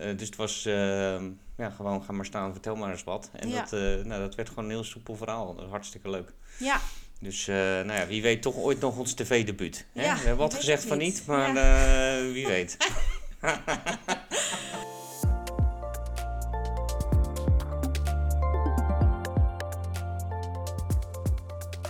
Eh, 0.00 0.16
dus 0.16 0.26
het 0.26 0.36
was 0.36 0.66
eh, 0.66 1.22
ja, 1.56 1.70
gewoon 1.76 2.02
ga 2.04 2.12
maar 2.12 2.24
staan, 2.24 2.52
vertel 2.52 2.76
maar 2.76 2.90
eens 2.90 3.04
wat. 3.04 3.30
En 3.32 3.48
Ja. 3.48 3.60
dat, 3.60 3.72
eh, 3.72 3.80
nou, 4.04 4.20
dat 4.20 4.34
werd 4.34 4.48
gewoon 4.48 4.64
een 4.64 4.70
heel 4.70 4.84
soepel 4.84 5.16
verhaal. 5.16 5.46
Dat 5.46 5.56
was 5.62 5.70
hartstikke 5.70 6.10
leuk. 6.10 6.32
Ja, 6.58 6.80
Dus 7.20 7.48
eh, 7.48 7.54
nou 7.56 7.92
ja, 7.92 8.06
wie 8.06 8.22
weet 8.22 8.42
toch 8.42 8.56
ooit 8.56 8.80
nog 8.80 8.98
ons 8.98 9.14
tv-debuut. 9.14 9.86
Ja, 9.92 10.02
We 10.14 10.18
hebben 10.20 10.36
wat 10.36 10.54
gezegd 10.54 10.84
van 10.84 10.98
niet. 10.98 11.22
maar 11.26 11.54
Ja. 11.54 12.16
eh, 12.18 12.32
wie 12.32 12.46
weet. 12.46 12.76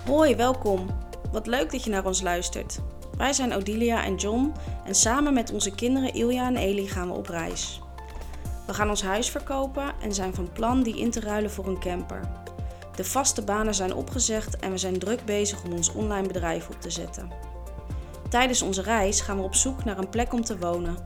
Hoi, 0.06 0.36
welkom. 0.36 0.86
Wat 1.32 1.46
leuk 1.46 1.72
dat 1.72 1.84
je 1.84 1.90
naar 1.90 2.04
ons 2.06 2.22
luistert. 2.22 2.78
Wij 3.16 3.32
zijn 3.32 3.54
Odilia 3.54 4.04
en 4.04 4.14
John 4.16 4.52
en 4.84 4.94
samen 4.94 5.34
met 5.34 5.52
onze 5.52 5.70
kinderen 5.74 6.14
Ilja 6.14 6.46
en 6.46 6.56
Eli 6.56 6.88
gaan 6.88 7.08
we 7.08 7.14
op 7.14 7.26
reis. 7.26 7.80
We 8.70 8.76
gaan 8.76 8.88
ons 8.88 9.02
huis 9.02 9.30
verkopen 9.30 9.92
en 10.00 10.14
zijn 10.14 10.34
van 10.34 10.52
plan 10.52 10.82
die 10.82 10.98
in 10.98 11.10
te 11.10 11.20
ruilen 11.20 11.50
voor 11.50 11.66
een 11.66 11.80
camper. 11.80 12.20
De 12.96 13.04
vaste 13.04 13.42
banen 13.42 13.74
zijn 13.74 13.94
opgezegd 13.94 14.56
en 14.56 14.70
we 14.70 14.78
zijn 14.78 14.98
druk 14.98 15.24
bezig 15.24 15.64
om 15.64 15.72
ons 15.72 15.92
online 15.92 16.26
bedrijf 16.26 16.68
op 16.68 16.80
te 16.80 16.90
zetten. 16.90 17.30
Tijdens 18.28 18.62
onze 18.62 18.82
reis 18.82 19.20
gaan 19.20 19.36
we 19.36 19.42
op 19.42 19.54
zoek 19.54 19.84
naar 19.84 19.98
een 19.98 20.08
plek 20.08 20.32
om 20.32 20.44
te 20.44 20.58
wonen. 20.58 20.96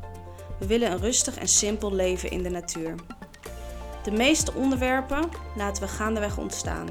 We 0.59 0.67
willen 0.67 0.91
een 0.91 0.99
rustig 0.99 1.37
en 1.37 1.49
simpel 1.49 1.93
leven 1.93 2.31
in 2.31 2.43
de 2.43 2.51
natuur. 2.51 2.95
De 4.03 4.11
meeste 4.11 4.55
onderwerpen 4.55 5.29
laten 5.57 5.83
we 5.83 5.89
gaandeweg 5.89 6.39
ontstaan. 6.39 6.89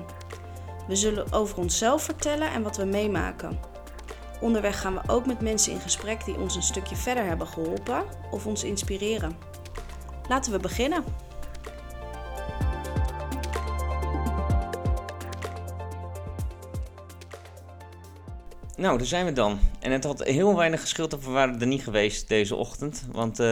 We 0.88 0.96
zullen 0.96 1.32
over 1.32 1.58
onszelf 1.58 2.04
vertellen 2.04 2.52
en 2.52 2.64
wat 2.64 2.78
we 2.78 2.86
meemaken. 2.86 3.60
Onderweg 4.42 4.82
gaan 4.82 4.94
we 4.94 5.02
ook 5.08 5.26
met 5.26 5.42
mensen 5.42 5.72
in 5.72 5.80
gesprek 5.80 6.26
die 6.26 6.40
ons 6.40 6.56
een 6.56 6.64
stukje 6.64 6.96
verder 6.96 7.26
hebben 7.26 7.48
geholpen 7.48 8.04
of 8.32 8.46
ons 8.46 8.64
inspireren. 8.64 9.53
Laten 10.28 10.52
we 10.52 10.60
beginnen. 10.60 11.04
Nou, 18.78 18.98
daar 18.98 19.08
zijn 19.08 19.26
we 19.26 19.34
dan. 19.34 19.60
En 19.80 19.92
het 19.92 20.04
had 20.04 20.24
heel 20.24 20.56
weinig 20.56 20.82
geschild 20.82 21.14
of 21.14 21.26
we 21.26 21.32
waren 21.32 21.62
er 21.62 21.68
niet 21.68 21.84
geweest 21.84 22.28
deze 22.28 22.56
ochtend. 22.56 23.06
Want, 23.12 23.40
eh, 23.40 23.46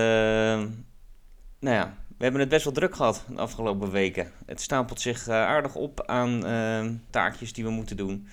nou 1.59 1.75
ja, 1.75 1.97
we 2.07 2.23
hebben 2.23 2.41
het 2.41 2.49
best 2.49 2.63
wel 2.63 2.73
druk 2.73 2.95
gehad 2.95 3.23
de 3.27 3.41
afgelopen 3.41 3.91
weken. 3.91 4.31
Het 4.45 4.61
stapelt 4.61 5.01
zich 5.01 5.27
eh, 5.27 5.35
aardig 5.35 5.75
op 5.75 6.03
aan 6.05 6.45
eh, 6.45 6.85
taakjes 7.09 7.53
die 7.53 7.63
we 7.63 7.69
moeten 7.69 7.97
doen. 7.97 8.27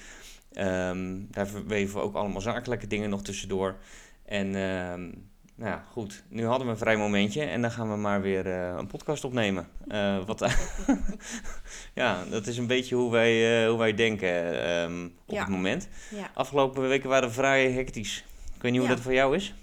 Ehm, 0.52 1.16
daar 1.30 1.46
verweven 1.46 1.94
we 1.94 2.00
ook 2.00 2.14
allemaal 2.14 2.40
zakelijke 2.40 2.86
dingen 2.86 3.10
nog 3.10 3.22
tussendoor. 3.22 3.76
En, 4.24 4.54
ehm, 4.54 5.10
nou 5.58 5.70
ja, 5.70 5.84
goed. 5.92 6.22
Nu 6.28 6.46
hadden 6.46 6.66
we 6.66 6.72
een 6.72 6.78
vrij 6.78 6.96
momentje 6.96 7.42
en 7.42 7.62
dan 7.62 7.70
gaan 7.70 7.90
we 7.90 7.96
maar 7.96 8.20
weer 8.20 8.46
eh, 8.46 8.76
een 8.76 8.86
podcast 8.86 9.24
opnemen. 9.24 9.68
Eh, 9.88 10.24
wat, 10.24 10.38
ja, 11.94 12.24
dat 12.24 12.46
is 12.46 12.56
een 12.58 12.66
beetje 12.66 12.94
hoe 12.94 13.10
wij, 13.10 13.62
eh, 13.62 13.68
hoe 13.68 13.78
wij 13.78 13.94
denken 13.94 14.62
ehm, 14.64 15.04
op 15.04 15.34
Ja. 15.34 15.40
het 15.40 15.48
moment. 15.48 15.88
Ja. 16.10 16.30
Afgelopen 16.34 16.88
weken 16.88 17.08
waren 17.08 17.32
vrij 17.32 17.72
hectisch. 17.72 18.24
Ik 18.56 18.62
weet 18.62 18.72
niet 18.72 18.80
hoe 18.80 18.90
dat 18.90 19.00
voor 19.00 19.12
jou 19.12 19.36
is. 19.36 19.54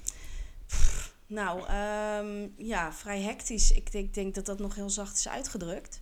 Nou, 1.27 1.67
ehm, 1.67 2.47
ja, 2.57 2.93
vrij 2.93 3.21
hectisch. 3.21 3.71
Ik 3.71 3.91
denk, 3.91 4.05
ik 4.05 4.13
denk 4.13 4.35
dat 4.35 4.45
dat 4.45 4.59
nog 4.59 4.75
heel 4.75 4.89
zacht 4.89 5.17
is 5.17 5.29
uitgedrukt. 5.29 6.01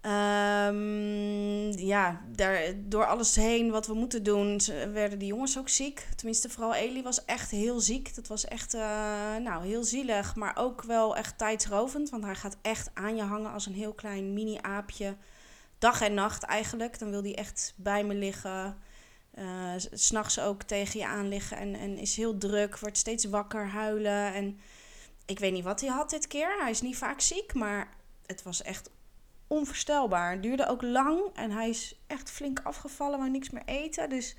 Ehm, 0.00 1.70
ja, 1.78 2.20
daar, 2.36 2.62
door 2.76 3.06
alles 3.06 3.36
heen 3.36 3.70
wat 3.70 3.86
we 3.86 3.94
moeten 3.94 4.22
doen, 4.22 4.60
werden 4.92 5.18
die 5.18 5.28
jongens 5.28 5.58
ook 5.58 5.68
ziek. 5.68 6.08
Tenminste, 6.16 6.48
vooral 6.48 6.74
Eli 6.74 7.02
was 7.02 7.24
echt 7.24 7.50
heel 7.50 7.80
ziek. 7.80 8.14
Dat 8.14 8.26
was 8.26 8.44
echt 8.44 8.74
eh, 8.74 9.36
nou, 9.36 9.66
heel 9.66 9.84
zielig, 9.84 10.34
maar 10.34 10.56
ook 10.56 10.82
wel 10.82 11.16
echt 11.16 11.38
tijdsrovend. 11.38 12.10
Want 12.10 12.24
hij 12.24 12.34
gaat 12.34 12.56
echt 12.62 12.90
aan 12.94 13.16
je 13.16 13.22
hangen 13.22 13.52
als 13.52 13.66
een 13.66 13.74
heel 13.74 13.92
klein 13.92 14.32
mini-aapje. 14.32 15.16
Dag 15.78 16.00
en 16.00 16.14
nacht 16.14 16.42
eigenlijk. 16.42 16.98
Dan 16.98 17.10
wil 17.10 17.22
hij 17.22 17.34
echt 17.34 17.72
bij 17.76 18.04
me 18.04 18.14
liggen. 18.14 18.76
S 19.76 19.88
S'nachts 19.92 20.40
ook 20.40 20.62
tegen 20.62 21.00
je 21.00 21.06
aan 21.06 21.28
liggen 21.28 21.56
en, 21.56 21.74
en 21.74 21.98
is 21.98 22.16
heel 22.16 22.38
druk, 22.38 22.78
wordt 22.78 22.98
steeds 22.98 23.24
wakker, 23.24 23.68
huilen. 23.68 24.34
En 24.34 24.60
ik 25.26 25.38
weet 25.38 25.52
niet 25.52 25.64
wat 25.64 25.80
hij 25.80 25.90
had 25.90 26.10
dit 26.10 26.26
keer. 26.26 26.56
Hij 26.60 26.70
is 26.70 26.80
niet 26.80 26.96
vaak 26.96 27.20
ziek, 27.20 27.54
maar 27.54 27.88
het 28.26 28.42
was 28.42 28.62
echt 28.62 28.90
onvoorstelbaar. 29.50 30.30
Het 30.30 30.42
duurde 30.42 30.68
ook 30.68 30.82
lang 30.82 31.20
en 31.34 31.50
hij 31.50 31.68
is 31.68 31.94
echt 32.06 32.30
flink 32.30 32.60
afgevallen, 32.62 33.18
wou 33.18 33.30
niks 33.30 33.50
meer 33.50 33.62
eten. 33.66 34.08
Dus 34.08 34.36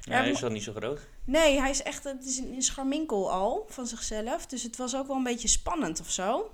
Ja, 0.00 0.12
hij 0.16 0.30
is 0.30 0.40
wel 0.40 0.50
niet 0.50 0.62
zo 0.62 0.72
groot. 0.72 1.00
nee, 1.24 1.60
hij 1.60 1.70
is 1.70 1.82
echt 1.82 2.04
het 2.04 2.24
is 2.24 2.38
een 2.38 2.62
scharminkel 2.62 3.32
al 3.32 3.64
van 3.68 3.86
zichzelf. 3.86 4.46
Dus 4.46 4.62
het 4.62 4.76
was 4.76 4.96
ook 4.96 5.06
wel 5.06 5.16
een 5.16 5.22
beetje 5.22 5.48
spannend 5.48 6.00
of 6.00 6.10
zo. 6.10 6.50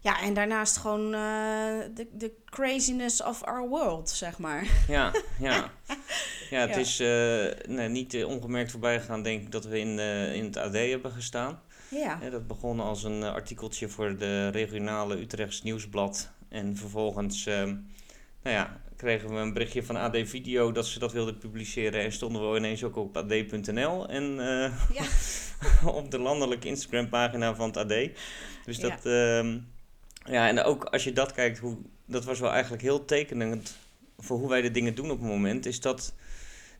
Ja, 0.00 0.20
en 0.20 0.34
daarnaast 0.34 0.76
gewoon 0.76 1.04
eh, 1.14 2.04
de, 2.12 2.32
craziness 2.44 3.22
of 3.22 3.42
our 3.42 3.68
world, 3.68 4.10
zeg 4.10 4.38
maar. 4.38 4.66
Ja, 4.88 5.12
ja. 5.38 5.70
Ja, 6.50 6.60
het 6.60 6.70
Ja. 6.70 6.76
is 6.76 7.00
eh, 7.00 7.68
nee, 7.76 7.88
niet 7.88 8.14
eh, 8.14 8.26
ongemerkt 8.28 8.70
voorbij 8.70 9.00
gegaan, 9.00 9.22
denk 9.22 9.42
ik, 9.42 9.52
dat 9.52 9.64
we 9.64 9.78
in, 9.78 9.98
in 10.34 10.44
het 10.44 10.56
AD 10.56 10.72
hebben 10.74 11.10
gestaan. 11.12 11.60
Ja, 11.88 12.18
Hè, 12.20 12.30
dat 12.30 12.46
begon 12.46 12.80
als 12.80 13.02
een 13.04 13.22
artikeltje 13.22 13.88
voor 13.88 14.16
de 14.16 14.48
regionale 14.48 15.20
Utrechts 15.20 15.62
Nieuwsblad. 15.62 16.30
En 16.52 16.76
vervolgens 16.76 17.46
ehm, 17.46 17.68
nou 18.42 18.56
ja, 18.56 18.80
kregen 18.96 19.28
we 19.28 19.34
een 19.34 19.52
berichtje 19.52 19.82
van 19.82 19.96
AD 19.96 20.16
Video 20.24 20.72
dat 20.72 20.86
ze 20.86 20.98
dat 20.98 21.12
wilden 21.12 21.38
publiceren. 21.38 22.00
En 22.02 22.12
stonden 22.12 22.50
we 22.50 22.58
ineens 22.58 22.84
ook 22.84 22.96
op 22.96 23.16
ad.nl 23.16 24.08
en 24.08 24.40
eh, 24.40 24.72
ja. 24.92 25.04
op 26.00 26.10
de 26.10 26.18
landelijke 26.18 26.68
Instagram 26.68 27.08
pagina 27.08 27.54
van 27.54 27.66
het 27.68 27.76
AD. 27.76 27.94
Dus 28.64 28.76
Ja. 28.76 28.88
dat, 28.88 29.06
ehm, 29.06 29.58
ja, 30.32 30.48
en 30.48 30.62
ook 30.62 30.84
als 30.84 31.04
je 31.04 31.12
dat 31.12 31.32
kijkt, 31.32 31.58
hoe, 31.58 31.76
dat 32.06 32.24
was 32.24 32.40
wel 32.40 32.50
eigenlijk 32.50 32.82
heel 32.82 33.04
tekenend 33.04 33.76
voor 34.18 34.38
hoe 34.38 34.48
wij 34.48 34.60
de 34.62 34.70
dingen 34.70 34.94
doen 34.94 35.10
op 35.10 35.18
het 35.18 35.28
moment, 35.28 35.66
is 35.66 35.80
dat 35.80 36.14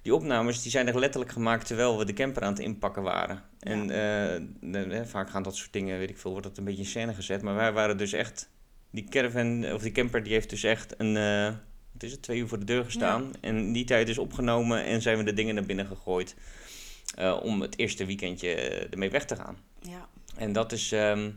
die 0.02 0.14
opnames 0.14 0.62
die 0.62 0.70
zijn 0.70 0.88
er 0.88 0.98
letterlijk 0.98 1.32
gemaakt 1.32 1.66
terwijl 1.66 1.98
we 1.98 2.04
de 2.04 2.12
camper 2.12 2.42
aan 2.42 2.52
het 2.52 2.62
inpakken 2.62 3.02
waren. 3.02 3.42
En 3.60 3.80
eh, 3.80 4.40
de- 4.60 5.02
vaak 5.06 5.30
gaan 5.30 5.42
dat 5.42 5.56
soort 5.56 5.72
dingen, 5.72 5.98
weet 5.98 6.10
ik 6.10 6.18
veel, 6.18 6.30
wordt 6.30 6.46
dat 6.46 6.56
een 6.58 6.64
beetje 6.64 6.82
in 6.82 6.88
scène 6.88 7.14
gezet. 7.14 7.42
Maar 7.42 7.54
wij 7.54 7.72
waren 7.72 7.96
dus 7.96 8.12
echt, 8.12 8.48
die 8.92 9.04
caravan, 9.08 9.72
of 9.72 9.82
die 9.82 9.92
camper, 9.92 10.22
die 10.22 10.32
heeft 10.32 10.50
dus 10.50 10.62
echt 10.62 10.94
een, 11.00 11.16
eh, 11.16 11.54
wat 11.92 12.02
is 12.02 12.12
het, 12.12 12.22
twee 12.22 12.38
uur 12.38 12.48
voor 12.48 12.58
de 12.58 12.64
deur 12.64 12.84
gestaan. 12.84 13.30
En 13.40 13.72
die 13.72 13.84
tijd 13.84 14.08
is 14.08 14.18
opgenomen 14.18 14.84
en 14.84 15.02
zijn 15.02 15.18
we 15.18 15.24
de 15.24 15.32
dingen 15.32 15.54
naar 15.54 15.64
binnen 15.66 15.86
gegooid. 15.86 16.34
eh, 17.14 17.38
om 17.42 17.60
het 17.60 17.78
eerste 17.78 18.04
weekendje 18.06 18.54
ermee 18.90 19.10
weg 19.10 19.24
te 19.24 19.36
gaan. 19.36 19.56
ja. 19.80 20.08
En 20.36 20.52
dat 20.52 20.72
is, 20.72 20.92
ehm, 20.92 21.30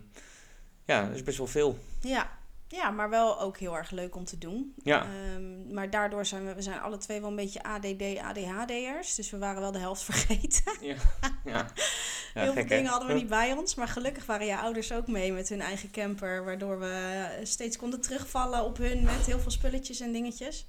ja, 0.84 1.06
dat 1.06 1.14
is 1.14 1.22
best 1.22 1.38
wel 1.38 1.46
veel. 1.46 1.78
Ja. 2.00 2.30
ja, 2.68 2.90
maar 2.90 3.10
wel 3.10 3.40
ook 3.40 3.58
heel 3.58 3.76
erg 3.76 3.90
leuk 3.90 4.16
om 4.16 4.24
te 4.24 4.38
doen. 4.38 4.74
Ja. 4.82 5.04
Ehm, 5.06 5.72
maar 5.74 5.90
daardoor 5.90 6.26
zijn 6.26 6.44
we, 6.46 6.54
we 6.54 6.62
zijn 6.62 6.80
alle 6.80 6.96
twee 6.96 7.20
wel 7.20 7.28
een 7.30 7.36
beetje 7.36 7.62
ADD, 7.62 8.18
ADHD'ers. 8.18 9.14
Dus 9.14 9.30
we 9.30 9.38
waren 9.38 9.60
wel 9.60 9.72
de 9.72 9.78
helft 9.78 10.02
vergeten. 10.12 10.72
Ja, 10.80 10.96
ja. 11.44 11.66
heel 12.42 12.52
gek, 12.52 12.52
veel 12.52 12.62
hè? 12.62 12.76
dingen 12.76 12.90
hadden 12.90 13.08
we 13.08 13.14
niet 13.14 13.28
bij 13.28 13.52
ons. 13.52 13.74
Maar 13.74 13.88
gelukkig 13.88 14.26
waren 14.26 14.46
je 14.46 14.56
ouders 14.56 14.92
ook 14.92 15.06
mee 15.06 15.32
met 15.32 15.48
hun 15.48 15.60
eigen 15.60 15.90
camper. 15.90 16.44
Waardoor 16.44 16.78
we 16.78 17.26
steeds 17.42 17.76
konden 17.76 18.00
terugvallen 18.00 18.64
op 18.64 18.76
hun 18.76 19.02
met 19.02 19.26
heel 19.26 19.40
veel 19.40 19.50
spulletjes 19.50 20.00
en 20.00 20.12
dingetjes. 20.12 20.66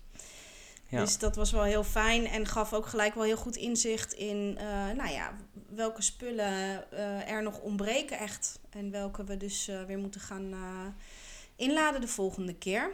Ja. 0.89 0.99
Dus 0.99 1.17
dat 1.17 1.35
was 1.35 1.51
wel 1.51 1.63
heel 1.63 1.83
fijn 1.83 2.27
en 2.27 2.45
gaf 2.45 2.73
ook 2.73 2.85
gelijk 2.85 3.13
wel 3.13 3.23
heel 3.23 3.37
goed 3.37 3.55
inzicht 3.55 4.13
in 4.13 4.57
eh, 4.57 4.65
nou 4.95 5.09
ja, 5.11 5.35
welke 5.75 6.01
spullen 6.01 6.91
eh, 6.91 7.29
er 7.31 7.43
nog 7.43 7.59
ontbreken 7.59 8.17
echt. 8.17 8.59
En 8.69 8.91
welke 8.91 9.23
we 9.23 9.37
dus 9.37 9.67
eh, 9.67 9.83
weer 9.83 9.97
moeten 9.97 10.21
gaan 10.21 10.53
inladen 11.55 12.01
de 12.01 12.07
volgende 12.07 12.55
keer. 12.55 12.91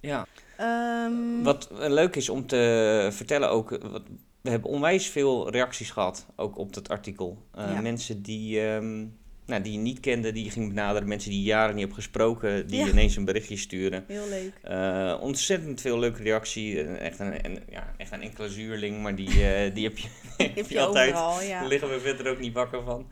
ja. 0.00 0.26
Ehm, 0.56 1.42
Wat 1.42 1.68
leuk 1.70 2.16
is 2.16 2.28
om 2.28 2.46
te 2.46 3.08
vertellen 3.12 3.50
ook, 3.50 3.78
wat, 3.82 4.02
we 4.42 4.50
hebben 4.50 4.70
onwijs 4.70 5.06
veel 5.08 5.50
reacties 5.50 5.90
gehad, 5.90 6.26
ook 6.36 6.58
op 6.58 6.72
dat 6.72 6.88
artikel. 6.88 7.46
Eh, 7.54 7.64
Ja. 7.72 7.80
Mensen 7.80 8.22
die, 8.22 8.60
ehm, 8.60 9.06
nou, 9.46 9.62
die 9.62 9.72
je 9.72 9.78
niet 9.78 10.00
kenden, 10.00 10.34
die 10.34 10.44
je 10.44 10.50
ging 10.50 10.68
benaderen. 10.68 11.08
Mensen 11.08 11.30
die 11.30 11.38
je 11.40 11.46
jaren 11.46 11.74
niet 11.74 11.84
hebt 11.84 11.94
gesproken, 11.96 12.66
die 12.66 12.78
Ja. 12.80 12.86
ineens 12.88 13.16
een 13.16 13.24
berichtje 13.24 13.56
sturen. 13.56 14.04
Heel 14.08 14.28
leuk. 14.28 14.52
Eh, 14.62 15.18
ontzettend 15.20 15.80
veel 15.80 15.98
leuke 15.98 16.22
reactie. 16.22 16.82
Eh, 16.82 17.06
Echt 17.06 17.18
een, 17.18 17.42
en, 17.42 17.62
ja, 17.70 17.94
echt 17.96 18.12
een 18.12 18.22
enkele 18.22 18.48
zuurling, 18.48 19.02
maar 19.02 19.14
die, 19.14 19.28
die 19.72 19.84
heb 19.84 19.98
je, 19.98 20.08
heb 20.54 20.68
je 20.68 20.74
je 20.74 20.80
altijd. 20.80 21.12
overal, 21.14 21.42
ja. 21.42 21.60
Daar 21.60 21.68
liggen 21.68 21.88
we 21.90 22.00
verder 22.00 22.30
ook 22.32 22.38
niet 22.38 22.52
wakker 22.52 22.82
van. 22.82 23.10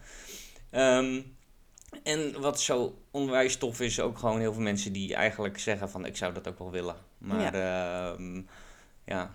Ehm, 0.70 1.20
en 2.02 2.40
wat 2.40 2.60
zo 2.60 2.98
onwijs 3.10 3.56
tof 3.56 3.80
is, 3.80 4.00
ook 4.00 4.18
gewoon 4.18 4.40
heel 4.40 4.52
veel 4.52 4.62
mensen 4.62 4.92
die 4.92 5.14
eigenlijk 5.14 5.58
zeggen 5.58 5.90
van 5.90 6.04
ik 6.06 6.16
zou 6.16 6.32
dat 6.34 6.48
ook 6.48 6.58
wel 6.58 6.70
willen. 6.70 6.96
Maar 7.18 7.40
ja, 7.40 8.16
ja 9.04 9.20
het 9.20 9.30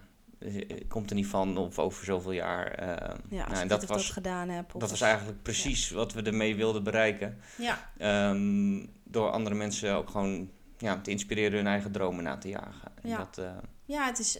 komt 0.87 1.09
er 1.09 1.15
niet 1.15 1.27
van 1.27 1.57
of 1.57 1.79
over 1.79 2.05
zoveel 2.05 2.31
jaar. 2.31 2.67
ehm, 2.71 3.17
Ja, 3.29 3.43
als 3.43 3.47
nou, 3.47 3.55
en 3.55 3.63
ik 3.63 3.69
dat, 3.69 3.79
dat, 3.79 3.89
was, 3.89 4.09
gedaan 4.09 4.49
heb. 4.49 4.71
dat 4.77 4.89
was 4.89 5.01
eigenlijk 5.01 5.41
precies 5.41 5.89
wat 5.89 6.13
we 6.13 6.21
ermee 6.21 6.55
wilden 6.55 6.83
bereiken. 6.83 7.37
Ja, 7.57 7.89
Ehm, 7.97 8.85
door 9.03 9.29
andere 9.29 9.55
mensen 9.55 9.95
ook 9.95 10.09
gewoon 10.09 10.49
ja, 10.77 11.01
te 11.01 11.11
inspireren 11.11 11.57
hun 11.57 11.67
eigen 11.67 11.91
dromen 11.91 12.23
na 12.23 12.37
te 12.37 12.49
jagen. 12.49 12.91
En 13.01 13.09
Ja. 13.09 13.17
dat, 13.17 13.37
eh, 13.37 13.51
ja 13.85 14.05
het, 14.05 14.19
is, 14.19 14.33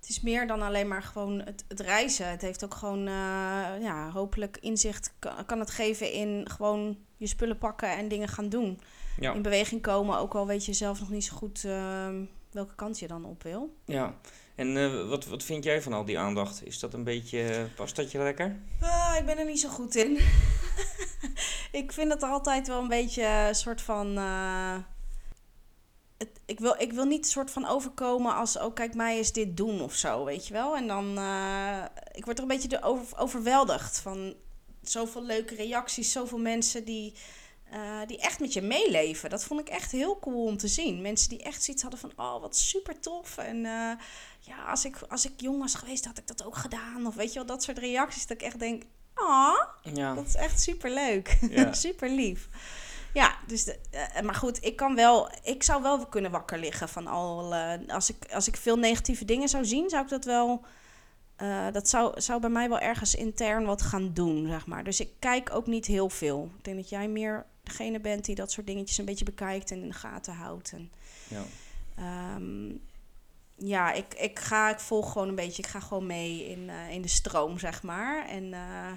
het 0.00 0.08
is 0.08 0.20
meer 0.20 0.46
dan 0.46 0.62
alleen 0.62 0.88
maar 0.88 1.02
gewoon 1.02 1.40
het, 1.40 1.64
het 1.68 1.80
reizen. 1.80 2.30
Het 2.30 2.42
heeft 2.42 2.64
ook 2.64 2.74
gewoon, 2.74 2.98
eh, 3.06 3.12
ja, 3.80 4.10
hopelijk 4.12 4.58
inzicht 4.60 5.14
kan, 5.18 5.44
kan 5.46 5.60
het 5.60 5.70
geven 5.70 6.12
in 6.12 6.48
gewoon 6.50 6.98
je 7.16 7.26
spullen 7.26 7.58
pakken 7.58 7.90
en 7.96 8.08
dingen 8.08 8.28
gaan 8.28 8.48
doen. 8.48 8.80
Ja. 9.20 9.32
in 9.32 9.42
beweging 9.42 9.82
komen. 9.82 10.18
Ook 10.18 10.34
al 10.34 10.46
weet 10.46 10.64
je 10.64 10.72
zelf 10.72 11.00
nog 11.00 11.10
niet 11.10 11.24
zo 11.24 11.36
goed 11.36 11.64
ehm, 11.64 12.24
welke 12.50 12.74
kant 12.74 12.98
je 12.98 13.06
dan 13.06 13.24
op 13.24 13.42
wil. 13.42 13.76
Ja. 13.84 14.14
En 14.56 14.76
eh, 14.76 15.08
wat, 15.08 15.26
wat 15.26 15.42
vind 15.42 15.64
jij 15.64 15.82
van 15.82 15.92
al 15.92 16.04
die 16.04 16.18
aandacht? 16.18 16.66
Is 16.66 16.78
dat 16.78 16.94
een 16.94 17.04
beetje, 17.04 17.68
past 17.76 17.96
dat 17.96 18.10
je 18.10 18.18
lekker? 18.18 18.56
Ah, 18.80 19.14
ik 19.18 19.26
ben 19.26 19.38
er 19.38 19.46
niet 19.46 19.60
zo 19.60 19.68
goed 19.68 19.94
in. 19.94 20.18
ik 21.82 21.92
vind 21.92 22.12
het 22.12 22.22
altijd 22.22 22.66
wel 22.68 22.80
een 22.80 22.88
beetje 22.88 23.24
een 23.48 23.54
soort 23.54 23.82
van. 23.82 24.16
eh, 24.16 24.76
het, 26.18 26.40
ik, 26.46 26.60
wil, 26.60 26.74
ik 26.78 26.92
wil 26.92 27.04
niet 27.04 27.24
een 27.24 27.30
soort 27.30 27.50
van 27.50 27.66
overkomen 27.66 28.34
als, 28.34 28.58
oh 28.58 28.74
kijk 28.74 28.94
mij 28.94 29.16
eens 29.16 29.32
dit 29.32 29.56
doen 29.56 29.80
of 29.80 29.94
zo, 29.94 30.24
weet 30.24 30.46
je 30.46 30.52
wel. 30.52 30.76
En 30.76 30.86
dan, 30.86 31.18
eh, 31.18 31.84
ik 32.12 32.24
word 32.24 32.36
er 32.36 32.42
een 32.42 32.48
beetje 32.48 32.82
over, 32.82 33.18
overweldigd 33.18 33.98
van 33.98 34.34
zoveel 34.82 35.22
leuke 35.22 35.54
reacties, 35.54 36.12
zoveel 36.12 36.38
mensen 36.38 36.84
die, 36.84 37.14
eh, 37.70 38.00
die 38.06 38.18
echt 38.18 38.40
met 38.40 38.52
je 38.52 38.62
meeleven. 38.62 39.30
Dat 39.30 39.44
vond 39.44 39.60
ik 39.60 39.68
echt 39.68 39.92
heel 39.92 40.18
cool 40.18 40.44
om 40.46 40.56
te 40.56 40.68
zien. 40.68 41.02
Mensen 41.02 41.28
die 41.28 41.42
echt 41.42 41.62
zoiets 41.62 41.82
hadden 41.82 42.00
van, 42.00 42.12
oh 42.16 42.40
wat 42.40 42.56
super 42.56 43.00
tof. 43.00 43.38
En 43.38 43.64
eh, 43.66 43.90
ja, 44.46 44.64
als 44.70 44.84
ik, 44.84 44.96
als 45.08 45.26
ik 45.26 45.32
jong 45.40 45.58
was 45.58 45.74
geweest, 45.74 46.04
had 46.04 46.18
ik 46.18 46.26
dat 46.26 46.44
ook 46.44 46.56
gedaan. 46.56 47.06
Of 47.06 47.14
weet 47.14 47.28
je 47.32 47.34
wel, 47.38 47.46
dat 47.46 47.62
soort 47.62 47.78
reacties 47.78 48.26
dat 48.26 48.36
ik 48.40 48.42
echt 48.46 48.58
denk, 48.58 48.82
ah, 49.14 49.54
Ja. 49.82 50.14
dat 50.14 50.26
is 50.26 50.34
echt 50.34 50.60
super 50.60 50.90
leuk. 50.90 51.38
Ja. 51.50 51.72
super 51.86 52.10
lief. 52.10 52.48
Ja, 53.14 53.34
dus 53.46 53.64
de, 53.64 53.78
eh, 53.90 54.22
maar 54.22 54.34
goed, 54.34 54.64
ik 54.64 54.76
kan 54.76 54.94
wel, 54.94 55.30
ik 55.42 55.62
zou 55.62 55.82
wel 55.82 56.06
kunnen 56.06 56.30
wakker 56.30 56.58
liggen 56.58 56.88
van 56.88 57.06
al, 57.06 57.54
eh, 57.54 57.88
als, 57.88 58.10
ik, 58.10 58.32
als 58.32 58.48
ik 58.48 58.56
veel 58.56 58.76
negatieve 58.78 59.24
dingen 59.24 59.48
zou 59.48 59.64
zien, 59.64 59.88
zou 59.90 60.02
ik 60.02 60.08
dat 60.08 60.24
wel, 60.24 60.64
eh, 61.36 61.66
dat 61.72 61.88
zou, 61.88 62.20
zou 62.20 62.40
bij 62.40 62.50
mij 62.50 62.68
wel 62.68 62.78
ergens 62.78 63.14
intern 63.14 63.64
wat 63.64 63.82
gaan 63.82 64.12
doen, 64.12 64.46
zeg 64.46 64.66
maar. 64.66 64.84
Dus 64.84 65.00
ik 65.00 65.10
kijk 65.18 65.50
ook 65.54 65.66
niet 65.66 65.86
heel 65.86 66.08
veel. 66.10 66.50
Ik 66.58 66.64
denk 66.64 66.76
dat 66.76 66.88
jij 66.88 67.08
meer 67.08 67.46
degene 67.62 68.00
bent 68.00 68.24
die 68.24 68.34
dat 68.34 68.52
soort 68.52 68.66
dingetjes 68.66 68.98
een 68.98 69.04
beetje 69.04 69.24
bekijkt 69.24 69.70
en 69.70 69.82
in 69.82 69.88
de 69.88 69.94
gaten 69.94 70.34
houdt. 70.34 70.72
En, 70.72 70.90
Ja. 71.28 71.42
Ehm, 71.96 72.68
ja, 73.56 73.92
ik, 73.92 74.14
ik, 74.14 74.38
ga, 74.38 74.70
ik 74.70 74.80
volg 74.80 75.12
gewoon 75.12 75.28
een 75.28 75.34
beetje, 75.34 75.62
ik 75.62 75.68
ga 75.68 75.80
gewoon 75.80 76.06
mee 76.06 76.48
in, 76.48 76.70
eh, 76.70 76.90
in 76.90 77.02
de 77.02 77.08
stroom, 77.08 77.58
zeg 77.58 77.82
maar. 77.82 78.28
En, 78.28 78.52
eh, 78.52 78.90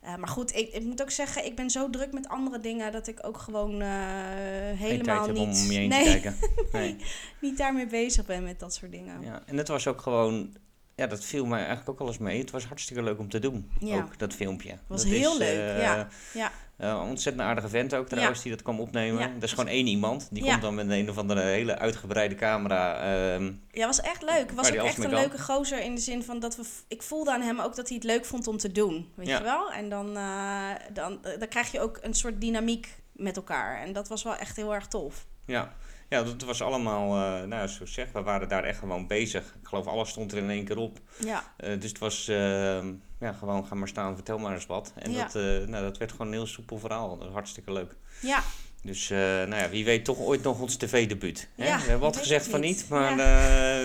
eh, 0.00 0.16
maar 0.16 0.28
goed, 0.28 0.56
ik, 0.56 0.72
ik 0.72 0.82
moet 0.82 1.02
ook 1.02 1.10
zeggen, 1.10 1.44
ik 1.44 1.56
ben 1.56 1.70
zo 1.70 1.90
druk 1.90 2.12
met 2.12 2.28
andere 2.28 2.60
dingen 2.60 2.92
dat 2.92 3.06
ik 3.06 3.18
ook 3.26 3.38
gewoon 3.38 3.80
helemaal 3.80 5.26
om 5.26 5.32
niet, 5.32 5.68
om. 5.70 5.88
Nee. 6.72 6.96
niet 7.40 7.58
daarmee 7.58 7.86
bezig 7.86 8.26
ben 8.26 8.42
met 8.42 8.60
dat 8.60 8.74
soort 8.74 8.90
dingen. 8.90 9.22
Ja. 9.22 9.42
En 9.46 9.56
het 9.56 9.68
was 9.68 9.86
ook 9.86 10.00
gewoon, 10.00 10.56
ja, 10.98 11.06
dat 11.06 11.24
viel 11.24 11.46
mij 11.46 11.58
eigenlijk 11.58 11.88
ook 11.88 12.00
alles 12.00 12.18
mee. 12.18 12.38
Het 12.40 12.50
was 12.50 12.64
hartstikke 12.64 13.02
leuk 13.02 13.18
om 13.18 13.28
te 13.28 13.38
doen, 13.38 13.70
Ja. 13.80 13.96
ook 13.96 14.18
dat 14.18 14.34
filmpje. 14.34 14.78
Was 14.86 15.02
Dat 15.02 15.10
heel 15.12 15.32
is, 15.32 15.38
leuk, 15.38 15.58
eh, 15.58 15.82
ja. 15.82 16.08
Ja. 16.34 16.50
eh, 16.76 17.00
ontzettend 17.08 17.44
aardige 17.46 17.68
vent 17.68 17.94
ook 17.94 18.08
trouwens, 18.08 18.42
die 18.42 18.52
dat 18.52 18.62
kwam 18.62 18.80
opnemen. 18.80 19.20
Ja. 19.20 19.32
Dat 19.34 19.42
is 19.42 19.50
gewoon 19.50 19.66
één 19.68 19.86
iemand. 19.86 20.28
Die 20.30 20.42
komt 20.44 20.62
dan 20.62 20.74
met 20.74 20.90
een 20.90 21.10
of 21.10 21.18
andere 21.18 21.40
hele 21.40 21.78
uitgebreide 21.78 22.34
camera. 22.34 23.00
ehm, 23.34 23.52
Ja, 23.70 23.86
was 23.86 24.00
echt 24.00 24.22
leuk. 24.22 24.46
Het 24.46 24.54
was 24.54 24.70
ook 24.70 24.76
echt 24.76 24.96
een 24.98 25.10
kan. 25.10 25.20
leuke 25.20 25.38
gozer 25.38 25.80
in 25.80 25.94
de 25.94 26.00
zin 26.00 26.22
van 26.22 26.38
dat 26.40 26.56
we... 26.56 26.62
Ik 26.88 27.02
voelde 27.02 27.32
aan 27.32 27.42
hem 27.42 27.60
ook 27.60 27.76
dat 27.76 27.86
hij 27.88 27.96
het 27.96 28.06
leuk 28.06 28.24
vond 28.24 28.46
om 28.46 28.56
te 28.56 28.72
doen. 28.72 29.12
Weet 29.14 29.28
je 29.28 29.42
wel? 29.42 29.72
En 29.72 29.88
dan, 29.88 30.16
eh, 30.16 30.70
dan, 30.92 31.18
dan 31.38 31.48
krijg 31.48 31.72
je 31.72 31.80
ook 31.80 31.98
een 32.02 32.14
soort 32.14 32.40
dynamiek 32.40 32.88
met 33.12 33.36
elkaar. 33.36 33.80
En 33.82 33.92
dat 33.92 34.08
was 34.08 34.22
wel 34.22 34.36
echt 34.36 34.56
heel 34.56 34.74
erg 34.74 34.86
tof. 34.86 35.26
ja. 35.44 35.72
Ja, 36.08 36.22
dat 36.22 36.42
was 36.42 36.62
allemaal, 36.62 37.14
eh, 37.40 37.46
nou 37.46 37.68
zo 37.68 37.86
zeg, 37.86 38.12
we 38.12 38.22
waren 38.22 38.48
daar 38.48 38.64
echt 38.64 38.78
gewoon 38.78 39.06
bezig. 39.06 39.42
Ik 39.62 39.68
geloof 39.68 39.86
alles 39.86 40.08
stond 40.08 40.32
er 40.32 40.38
in 40.38 40.50
één 40.50 40.64
keer 40.64 40.76
op. 40.78 40.98
Ja, 41.24 41.52
Eh, 41.56 41.80
dus 41.80 41.88
het 41.90 41.98
was, 41.98 42.28
ehm, 42.28 42.92
ja, 43.20 43.32
gewoon 43.32 43.66
ga 43.66 43.74
maar 43.74 43.88
staan, 43.88 44.14
vertel 44.14 44.38
maar 44.38 44.54
eens 44.54 44.66
wat. 44.66 44.92
En 44.96 45.12
Ja. 45.12 45.22
dat, 45.22 45.32
nou, 45.68 45.84
dat 45.84 45.98
werd 45.98 46.10
gewoon 46.10 46.26
een 46.26 46.32
heel 46.32 46.46
soepel 46.46 46.78
verhaal. 46.78 47.08
Dat 47.08 47.18
was 47.24 47.32
hartstikke 47.32 47.72
leuk. 47.72 47.94
ja. 48.20 48.42
Dus 48.82 49.08
nou 49.08 49.54
ja, 49.54 49.68
wie 49.68 49.84
weet 49.84 50.04
toch 50.04 50.18
ooit 50.18 50.42
nog 50.42 50.60
ons 50.60 50.76
tv-debuut. 50.76 51.48
Ja, 51.54 51.64
we 51.64 51.82
hebben 51.82 51.98
wat 52.00 52.16
gezegd 52.16 52.46
van 52.48 52.60
niet. 52.60 52.86
maar 52.88 53.16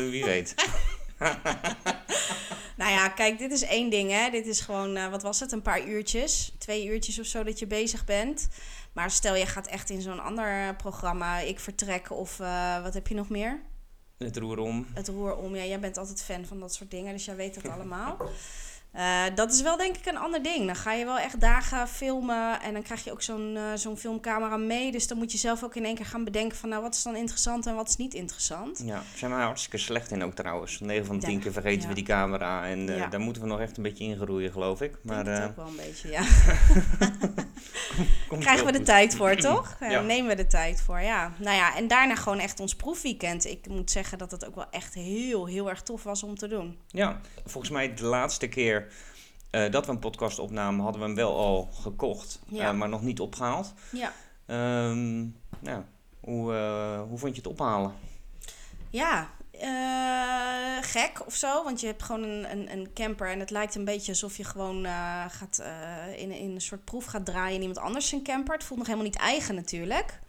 wie 0.10 0.26
weet. 0.26 0.56
Nou 2.84 2.96
ja, 2.96 3.10
kijk, 3.10 3.38
dit 3.38 3.52
is 3.52 3.62
één 3.62 3.90
ding, 3.90 4.12
hè. 4.12 4.30
Dit 4.30 4.46
is 4.46 4.60
gewoon, 4.62 4.96
eh, 4.96 5.10
wat 5.10 5.22
was 5.22 5.40
het, 5.40 5.52
een 5.52 5.62
paar 5.62 5.88
uurtjes. 5.88 6.54
Twee 6.58 6.86
uurtjes 6.86 7.20
of 7.20 7.26
zo 7.26 7.44
dat 7.44 7.60
je 7.60 7.68
bezig 7.68 8.06
bent. 8.06 8.48
Maar 8.94 9.12
stel, 9.12 9.36
je 9.36 9.46
gaat 9.46 9.68
echt 9.68 9.90
in 9.90 10.02
zo'n 10.02 10.20
ander 10.20 10.76
programma, 10.76 11.40
Ik 11.40 11.60
Vertrek 11.60 12.12
of 12.12 12.40
eh, 12.40 12.84
wat 12.84 12.94
heb 12.94 13.08
je 13.08 13.16
nog 13.16 13.30
meer? 13.30 13.62
Het 14.18 14.38
roer 14.38 14.58
om. 14.58 14.86
Het 14.94 15.08
Roer 15.08 15.36
Om. 15.36 15.56
Ja, 15.56 15.64
jij 15.64 15.80
bent 15.80 15.98
altijd 15.98 16.24
fan 16.24 16.46
van 16.46 16.60
dat 16.60 16.74
soort 16.74 16.92
dingen, 16.92 17.14
dus 17.14 17.26
jij 17.26 17.36
weet 17.36 17.64
dat 17.64 17.72
allemaal. 17.76 18.18
Eh, 18.94 19.24
dat 19.36 19.52
is 19.54 19.62
wel 19.62 19.78
denk 19.78 19.98
ik 19.98 20.06
een 20.06 20.18
ander 20.18 20.44
ding. 20.44 20.66
Dan 20.66 20.76
ga 20.76 20.94
je 20.94 21.06
wel 21.06 21.18
echt 21.20 21.40
dagen 21.40 21.88
filmen 21.88 22.62
en 22.62 22.74
dan 22.74 22.82
krijg 22.82 23.04
je 23.04 23.12
ook 23.12 23.22
zo'n 23.22 23.56
eh, 23.58 23.64
zo'n 23.76 23.98
filmcamera 23.98 24.58
mee. 24.58 24.92
Dus 24.92 25.08
dan 25.08 25.18
moet 25.18 25.32
je 25.32 25.38
zelf 25.38 25.64
ook 25.64 25.76
in 25.76 25.86
één 25.86 25.96
keer 25.96 26.06
gaan 26.06 26.24
bedenken 26.24 26.58
van... 26.58 26.70
nou, 26.70 26.82
wat 26.82 26.96
is 26.96 27.04
dan 27.04 27.16
interessant 27.16 27.66
en 27.68 27.76
wat 27.76 27.88
is 27.90 27.96
niet 27.96 28.14
interessant. 28.14 28.82
Ja, 28.86 28.94
daar 28.94 29.04
zijn 29.16 29.32
we 29.36 29.38
hartstikke 29.42 29.78
slecht 29.78 30.12
in 30.12 30.24
ook 30.24 30.34
trouwens. 30.34 30.80
9 30.80 31.06
van 31.06 31.20
de 31.20 31.26
10 31.26 31.36
Ja, 31.36 31.40
keer 31.42 31.52
vergeten 31.52 31.82
ja. 31.82 31.88
we 31.88 31.94
die 31.94 32.04
camera. 32.04 32.66
En 32.66 32.90
eh, 32.90 32.98
Ja. 32.98 33.08
daar 33.08 33.20
moeten 33.20 33.42
we 33.42 33.48
nog 33.48 33.60
echt 33.60 33.78
een 33.78 33.84
beetje 33.84 34.04
in 34.04 34.18
groeien, 34.18 34.52
geloof 34.52 34.82
ik. 34.82 34.96
Maar 35.04 35.24
denk 35.24 35.38
het 35.38 35.50
ook 35.50 35.56
wel 35.56 35.68
een 35.68 35.76
beetje, 35.76 36.10
ja. 36.10 36.24
Krijgen 38.40 38.66
we 38.66 38.72
de 38.72 38.78
goed. 38.78 38.86
tijd 38.88 39.16
voor, 39.16 39.36
toch? 39.36 39.78
Ja. 39.80 40.02
Nemen 40.02 40.30
we 40.30 40.36
de 40.36 40.48
tijd 40.48 40.82
voor, 40.82 41.00
ja. 41.02 41.32
Nou 41.38 41.56
ja, 41.56 41.76
en 41.76 41.88
daarna 41.88 42.16
gewoon 42.16 42.40
echt 42.40 42.60
ons 42.60 42.76
proefweekend. 42.76 43.46
Ik 43.46 43.68
moet 43.68 43.92
zeggen 43.92 44.18
dat 44.18 44.32
het 44.32 44.46
ook 44.46 44.56
wel 44.56 44.66
echt 44.72 44.94
heel, 44.94 45.46
heel 45.46 45.70
erg 45.70 45.82
tof 45.82 46.04
was 46.04 46.24
om 46.24 46.36
te 46.38 46.48
doen. 46.48 46.78
Ja, 46.88 47.20
volgens 47.46 47.74
mij 47.74 47.94
de 47.94 48.06
laatste 48.06 48.48
keer 48.48 48.83
eh, 49.50 49.72
dat 49.72 49.86
we 49.86 49.92
een 49.92 50.00
podcast 50.00 50.40
opnamen, 50.40 50.84
hadden 50.84 51.02
we 51.02 51.08
hem 51.08 51.16
wel 51.16 51.38
al 51.38 51.70
gekocht. 51.82 52.40
Ja. 52.48 52.70
eh, 52.70 52.74
maar 52.74 52.90
nog 52.90 53.02
niet 53.02 53.20
opgehaald. 53.20 53.74
Ja. 53.92 54.12
Ehm, 54.46 55.20
nou, 55.60 55.84
hoe, 56.20 56.54
eh, 56.54 57.02
hoe 57.02 57.18
vond 57.18 57.36
je 57.36 57.42
het 57.42 57.52
ophalen? 57.52 57.94
Ja, 58.90 59.30
gek 60.82 61.26
of 61.26 61.36
zo. 61.36 61.64
Want 61.64 61.80
je 61.82 61.88
hebt 61.88 62.04
gewoon 62.04 62.24
een, 62.24 62.52
een, 62.52 62.72
een 62.72 62.94
camper 62.94 63.30
en 63.30 63.40
het 63.40 63.50
lijkt 63.50 63.76
een 63.76 63.86
beetje 63.86 64.12
alsof 64.12 64.38
je 64.38 64.44
gewoon 64.44 64.86
gaat, 65.30 65.64
in, 66.16 66.32
in 66.32 66.52
een 66.52 66.62
soort 66.62 66.84
proef 66.84 67.06
gaat 67.06 67.26
draaien 67.26 67.56
in 67.56 67.62
iemand 67.62 67.80
anders 67.80 68.08
zijn 68.08 68.24
camper. 68.24 68.54
Het 68.54 68.64
voelt 68.64 68.80
nog 68.80 68.88
helemaal 68.88 69.10
niet 69.10 69.20
eigen 69.20 69.56
natuurlijk. 69.56 70.20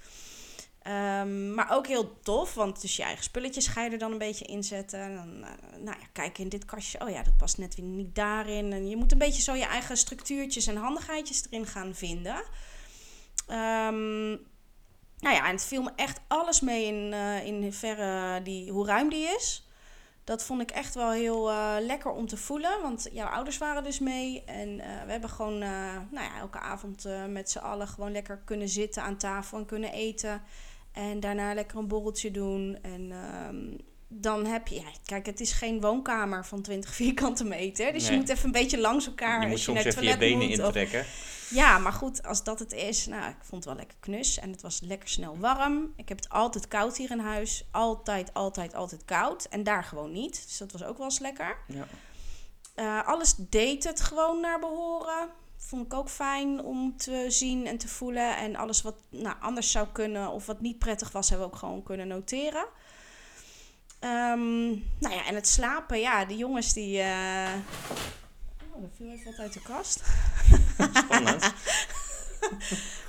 Ehm, 0.84 1.54
maar 1.54 1.70
ook 1.70 1.86
heel 1.86 2.20
tof, 2.20 2.54
want 2.54 2.80
dus 2.80 2.96
je 2.96 3.02
eigen 3.02 3.24
spulletjes 3.24 3.66
ga 3.66 3.82
je 3.82 3.90
er 3.90 3.98
dan 3.98 4.12
een 4.12 4.18
beetje 4.18 4.44
inzetten. 4.44 5.00
En 5.00 5.14
dan, 5.14 5.44
eh, 5.44 5.78
nou 5.78 5.98
ja, 6.00 6.06
kijk 6.12 6.38
in 6.38 6.48
dit 6.48 6.64
kastje. 6.64 7.00
Oh 7.00 7.10
ja, 7.10 7.22
dat 7.22 7.36
past 7.36 7.58
net 7.58 7.74
weer 7.74 7.86
niet 7.86 8.14
daarin. 8.14 8.72
En 8.72 8.88
je 8.88 8.96
moet 8.96 9.12
een 9.12 9.18
beetje 9.18 9.42
zo 9.42 9.54
je 9.54 9.64
eigen 9.64 9.96
structuurtjes 9.96 10.66
en 10.66 10.76
handigheidjes 10.76 11.46
erin 11.50 11.66
gaan 11.66 11.94
vinden. 11.94 12.42
Ehm, 13.46 14.28
nou 15.18 15.34
ja, 15.34 15.46
en 15.46 15.52
het 15.52 15.64
viel 15.64 15.82
me 15.82 15.90
echt 15.96 16.20
alles 16.28 16.60
mee 16.60 16.86
in, 16.86 17.12
eh 17.12 17.46
in 17.46 17.62
hoeverre 17.62 18.42
die, 18.42 18.70
hoe 18.70 18.86
ruim 18.86 19.08
die 19.08 19.24
is. 19.24 19.68
Dat 20.24 20.44
vond 20.44 20.60
ik 20.60 20.70
echt 20.70 20.94
wel 20.94 21.10
heel 21.10 21.50
eh, 21.50 21.76
lekker 21.80 22.10
om 22.10 22.26
te 22.26 22.36
voelen. 22.36 22.82
Want 22.82 23.08
jouw 23.12 23.28
ouders 23.28 23.58
waren 23.58 23.84
dus 23.84 23.98
mee. 23.98 24.44
En 24.44 24.76
we 24.76 25.12
hebben 25.12 25.30
gewoon 25.30 25.58
nou 25.58 26.08
ja, 26.12 26.38
elke 26.38 26.58
avond 26.58 27.08
met 27.28 27.50
z'n 27.50 27.58
allen 27.58 27.88
gewoon 27.88 28.12
lekker 28.12 28.38
kunnen 28.44 28.68
zitten 28.68 29.02
aan 29.02 29.16
tafel 29.16 29.58
en 29.58 29.66
kunnen 29.66 29.92
eten. 29.92 30.42
En 30.94 31.20
daarna 31.20 31.54
lekker 31.54 31.78
een 31.78 31.88
borreltje 31.88 32.30
doen. 32.30 32.78
En 32.82 33.12
ehm, 33.12 33.76
dan 34.08 34.46
heb 34.46 34.68
je... 34.68 34.74
Ja, 34.74 34.86
kijk, 35.04 35.26
het 35.26 35.40
is 35.40 35.52
geen 35.52 35.80
woonkamer 35.80 36.44
van 36.46 36.62
20 36.62 36.94
vierkante 36.94 37.44
meter. 37.44 37.92
Dus 37.92 38.02
Nee. 38.02 38.12
je 38.12 38.18
moet 38.18 38.28
even 38.28 38.44
een 38.44 38.52
beetje 38.52 38.78
langs 38.80 39.06
elkaar 39.06 39.40
je 39.40 39.46
moet 39.46 39.50
als 39.50 39.58
je 39.64 39.64
soms 39.64 39.76
naar 39.76 39.86
het 39.86 39.94
even 39.94 40.08
je 40.08 40.16
toilet 40.18 40.38
benen 40.38 40.48
moet. 40.48 40.58
of- 40.68 40.76
intrekken. 40.76 41.04
ja, 41.50 41.78
maar 41.78 41.92
goed, 41.92 42.22
als 42.26 42.44
dat 42.44 42.58
het 42.58 42.72
is, 42.72 43.06
nou, 43.06 43.30
ik 43.30 43.36
vond 43.40 43.54
het 43.54 43.64
wel 43.64 43.74
lekker 43.74 43.96
knus 44.00 44.38
en 44.38 44.50
het 44.50 44.62
was 44.62 44.80
lekker 44.80 45.08
snel 45.08 45.38
warm. 45.38 45.92
Ik 45.96 46.08
heb 46.08 46.18
het 46.18 46.28
altijd 46.28 46.68
koud 46.68 46.96
hier 46.96 47.10
in 47.10 47.18
huis. 47.18 47.64
Altijd, 47.70 48.34
altijd, 48.34 48.74
altijd 48.74 49.04
koud. 49.04 49.44
En 49.44 49.62
daar 49.62 49.84
gewoon 49.84 50.12
niet. 50.12 50.42
Dus 50.46 50.58
dat 50.58 50.72
was 50.72 50.84
ook 50.84 50.96
wel 50.96 51.06
eens 51.06 51.18
lekker. 51.18 51.56
Ja. 51.68 51.86
Eh, 52.74 53.08
alles 53.08 53.34
deed 53.38 53.84
het 53.84 54.00
gewoon 54.00 54.40
naar 54.40 54.58
behoren. 54.60 55.28
Vond 55.66 55.86
ik 55.86 55.94
ook 55.94 56.08
fijn 56.08 56.60
om 56.60 56.96
te 56.96 57.26
zien 57.28 57.66
en 57.66 57.78
te 57.78 57.88
voelen. 57.88 58.36
En 58.36 58.56
alles 58.56 58.82
wat 58.82 58.94
nou, 59.08 59.36
anders 59.40 59.70
zou 59.70 59.86
kunnen 59.92 60.30
of 60.30 60.46
wat 60.46 60.60
niet 60.60 60.78
prettig 60.78 61.12
was, 61.12 61.28
hebben 61.28 61.46
we 61.46 61.52
ook 61.52 61.58
gewoon 61.58 61.82
kunnen 61.82 62.08
noteren. 62.08 62.66
Ehm, 64.00 64.68
nou 64.98 65.14
ja, 65.14 65.26
en 65.26 65.34
het 65.34 65.48
slapen, 65.48 66.00
ja, 66.00 66.24
de 66.24 66.36
jongens 66.36 66.72
die. 66.72 67.00
eh 67.00 67.52
Oh, 68.72 68.82
er 68.82 68.90
viel 68.96 69.10
even 69.10 69.24
wat 69.24 69.38
uit 69.38 69.52
de 69.52 69.62
kast. 69.62 70.02
Spannend. 70.92 71.52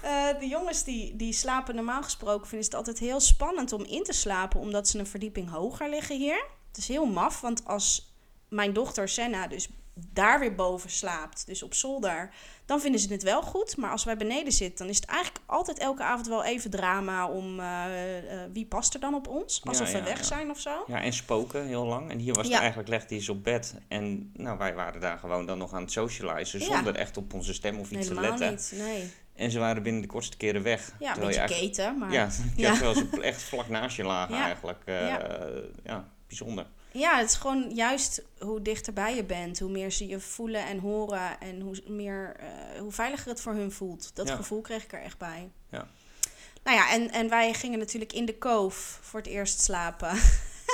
Eh, 0.02 0.40
de 0.40 0.48
jongens 0.48 0.84
die, 0.84 1.16
die 1.16 1.34
slapen 1.34 1.76
normaal 1.76 2.04
gesproken 2.04 2.48
vinden 2.48 2.66
het 2.66 2.76
altijd 2.76 3.00
heel 3.00 3.20
spannend 3.20 3.72
om 3.72 3.84
in 3.84 4.04
te 4.04 4.14
slapen, 4.14 4.60
omdat 4.60 4.88
ze 4.88 5.00
een 5.00 5.08
verdieping 5.08 5.50
hoger 5.50 5.90
liggen 5.90 6.18
hier. 6.18 6.46
Het 6.68 6.78
is 6.78 6.88
heel 6.88 7.06
maf, 7.06 7.42
want 7.42 7.66
als 7.66 8.14
mijn 8.50 8.74
dochter 8.74 9.10
Senna 9.10 9.48
dus 9.48 9.70
daar 9.96 10.40
weer 10.40 10.56
boven 10.56 10.90
slaapt, 10.90 11.46
dus 11.46 11.64
op 11.64 11.74
zolder, 11.74 12.30
dan 12.66 12.82
vinden 12.82 13.00
ze 13.02 13.14
het 13.14 13.24
wel 13.24 13.42
goed. 13.42 13.78
Maar 13.78 13.92
als 13.92 14.04
wij 14.04 14.18
beneden 14.18 14.54
zitten, 14.54 14.78
dan 14.78 14.88
is 14.88 14.96
het 14.96 15.06
eigenlijk 15.06 15.44
altijd 15.46 15.80
elke 15.80 16.04
avond 16.04 16.28
wel 16.28 16.44
even 16.44 16.70
drama 16.70 17.28
om 17.28 17.60
eh, 17.60 18.18
eh, 18.18 18.50
wie 18.54 18.66
past 18.66 18.94
er 18.94 19.00
dan 19.00 19.14
op 19.14 19.28
ons, 19.28 19.62
Ja, 19.64 19.70
alsof 19.70 19.92
we 19.92 20.04
weg 20.04 20.18
ja. 20.18 20.24
zijn 20.24 20.50
of 20.50 20.60
zo. 20.60 20.84
Ja, 20.88 21.02
en 21.02 21.14
spoken 21.14 21.66
heel 21.66 21.86
lang. 21.86 22.12
En 22.12 22.20
hier 22.20 22.34
was 22.34 22.48
het 22.48 22.58
eigenlijk, 22.58 22.90
legde 22.90 23.16
hij 23.16 23.24
ze 23.24 23.32
op 23.32 23.44
bed. 23.44 23.76
En 23.88 24.32
nou, 24.34 24.58
wij 24.58 24.74
waren 24.74 25.02
daar 25.02 25.18
gewoon 25.18 25.46
dan 25.46 25.58
nog 25.58 25.74
aan 25.74 25.82
het 25.82 25.92
socializen. 25.92 26.62
Zonder 26.62 26.96
echt 26.96 27.18
op 27.18 27.34
onze 27.34 27.54
stem 27.54 27.80
of 27.80 27.92
iets 27.92 28.08
te 28.08 28.20
letten. 28.20 28.50
niet, 28.50 28.74
nee. 28.76 29.12
En 29.36 29.52
ze 29.52 29.60
waren 29.60 29.84
binnen 29.84 30.02
de 30.02 30.08
kortste 30.08 30.38
keren 30.38 30.64
weg. 30.64 30.92
Ja, 31.00 31.16
een 31.18 31.26
beetje 31.26 31.46
keten, 31.46 31.98
maar... 31.98 32.12
Ja, 32.20 32.30
Ja. 32.56 32.72
terwijl 32.72 32.94
ze 32.94 33.22
echt 33.22 33.42
vlak 33.42 33.70
naast 33.70 33.96
je 33.96 34.04
lagen 34.04 34.36
eigenlijk. 34.36 34.82
Eh, 34.86 35.08
ja. 35.84 36.08
bijzonder. 36.28 36.66
Ja, 36.98 37.18
het 37.18 37.30
is 37.30 37.36
gewoon 37.36 37.70
juist 37.74 38.22
hoe 38.40 38.62
dichterbij 38.62 39.16
je 39.16 39.24
bent, 39.24 39.60
hoe 39.60 39.70
meer 39.72 39.92
ze 39.92 40.08
je 40.08 40.20
voelen 40.20 40.66
en 40.66 40.80
horen 40.80 41.40
en 41.40 41.62
hoe 41.62 41.76
meer, 41.88 42.36
eh, 42.40 42.80
hoe 42.80 42.92
veiliger 42.92 43.28
het 43.30 43.42
voor 43.42 43.54
hun 43.54 43.72
voelt. 43.72 44.12
Dat 44.16 44.28
Ja. 44.28 44.36
gevoel 44.36 44.62
kreeg 44.62 44.84
ik 44.84 44.94
er 44.94 45.02
echt 45.02 45.18
bij. 45.18 45.50
Ja. 45.70 45.88
Nou 46.64 46.78
ja, 46.78 46.92
en, 46.92 47.12
en 47.12 47.30
wij 47.30 47.54
gingen 47.54 47.80
natuurlijk 47.80 48.14
in 48.14 48.26
de 48.26 48.38
koof 48.38 49.00
voor 49.02 49.20
het 49.20 49.30
eerst 49.30 49.62
slapen. 49.62 50.18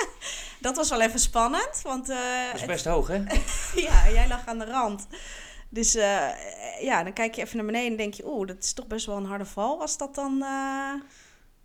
dat 0.60 0.76
was 0.76 0.88
wel 0.90 1.00
even 1.00 1.20
spannend, 1.20 1.80
want 1.82 2.08
eh, 2.08 2.46
Dat 2.52 2.60
is 2.60 2.66
best 2.66 2.84
hoog, 2.84 3.08
hè? 3.08 3.22
ja, 3.88 4.10
jij 4.10 4.28
lag 4.28 4.46
aan 4.46 4.58
de 4.58 4.64
rand. 4.64 5.06
Dus 5.68 5.94
eh, 5.94 6.28
ja, 6.80 7.02
dan 7.02 7.12
kijk 7.12 7.34
je 7.34 7.42
even 7.42 7.56
naar 7.56 7.66
beneden 7.66 7.90
en 7.90 7.96
denk 7.96 8.14
je, 8.14 8.26
oeh, 8.26 8.46
dat 8.46 8.58
is 8.64 8.72
toch 8.72 8.86
best 8.86 9.06
wel 9.06 9.16
een 9.16 9.24
harde 9.26 9.46
val 9.46 9.80
als 9.80 9.96
dat 9.96 10.14
dan 10.14 10.44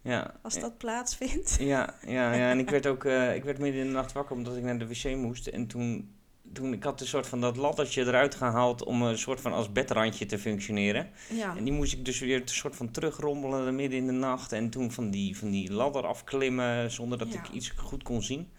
Ja. 0.08 0.34
als 0.42 0.60
dat 0.60 0.78
plaatsvindt. 0.78 1.58
Ja, 1.60 1.94
ja, 2.06 2.34
ja, 2.34 2.50
en 2.52 2.60
ik 2.60 2.70
werd 2.70 2.88
ook 2.88 3.06
eh, 3.06 3.36
ik 3.36 3.44
werd 3.44 3.60
midden 3.60 3.82
in 3.82 3.88
de 3.88 3.94
nacht 3.94 4.12
wakker 4.12 4.36
omdat 4.36 4.58
ik 4.58 4.64
naar 4.64 4.78
de 4.78 4.88
wc 4.88 5.16
moest. 5.16 5.48
En 5.48 5.68
toen, 5.68 6.16
toen 6.54 6.74
ik 6.74 6.84
had 6.84 7.02
een 7.02 7.08
soort 7.08 7.28
van 7.28 7.42
dat 7.42 7.58
laddertje 7.58 8.02
eruit 8.06 8.36
gehaald 8.36 8.84
om 8.84 9.02
een 9.02 9.18
soort 9.18 9.42
van 9.42 9.54
als 9.54 9.72
bedrandje 9.72 10.26
te 10.26 10.40
functioneren. 10.40 11.10
Ja. 11.30 11.56
En 11.58 11.64
die 11.64 11.74
moest 11.74 11.94
ik 11.94 12.06
dus 12.06 12.20
weer 12.20 12.42
een 12.42 12.48
soort 12.48 12.76
van 12.76 12.92
terugrommelen 12.92 13.76
midden 13.76 14.00
in 14.00 14.06
de 14.06 14.12
nacht. 14.12 14.52
En 14.52 14.70
toen 14.70 14.92
van 14.92 15.10
die, 15.10 15.38
van 15.38 15.50
die 15.52 15.72
ladder 15.74 16.06
afklimmen 16.06 16.92
zonder 16.92 17.18
dat 17.18 17.34
Ja. 17.34 17.40
ik 17.40 17.50
iets 17.50 17.70
goed 17.70 18.04
kon 18.04 18.22
zien. 18.22 18.50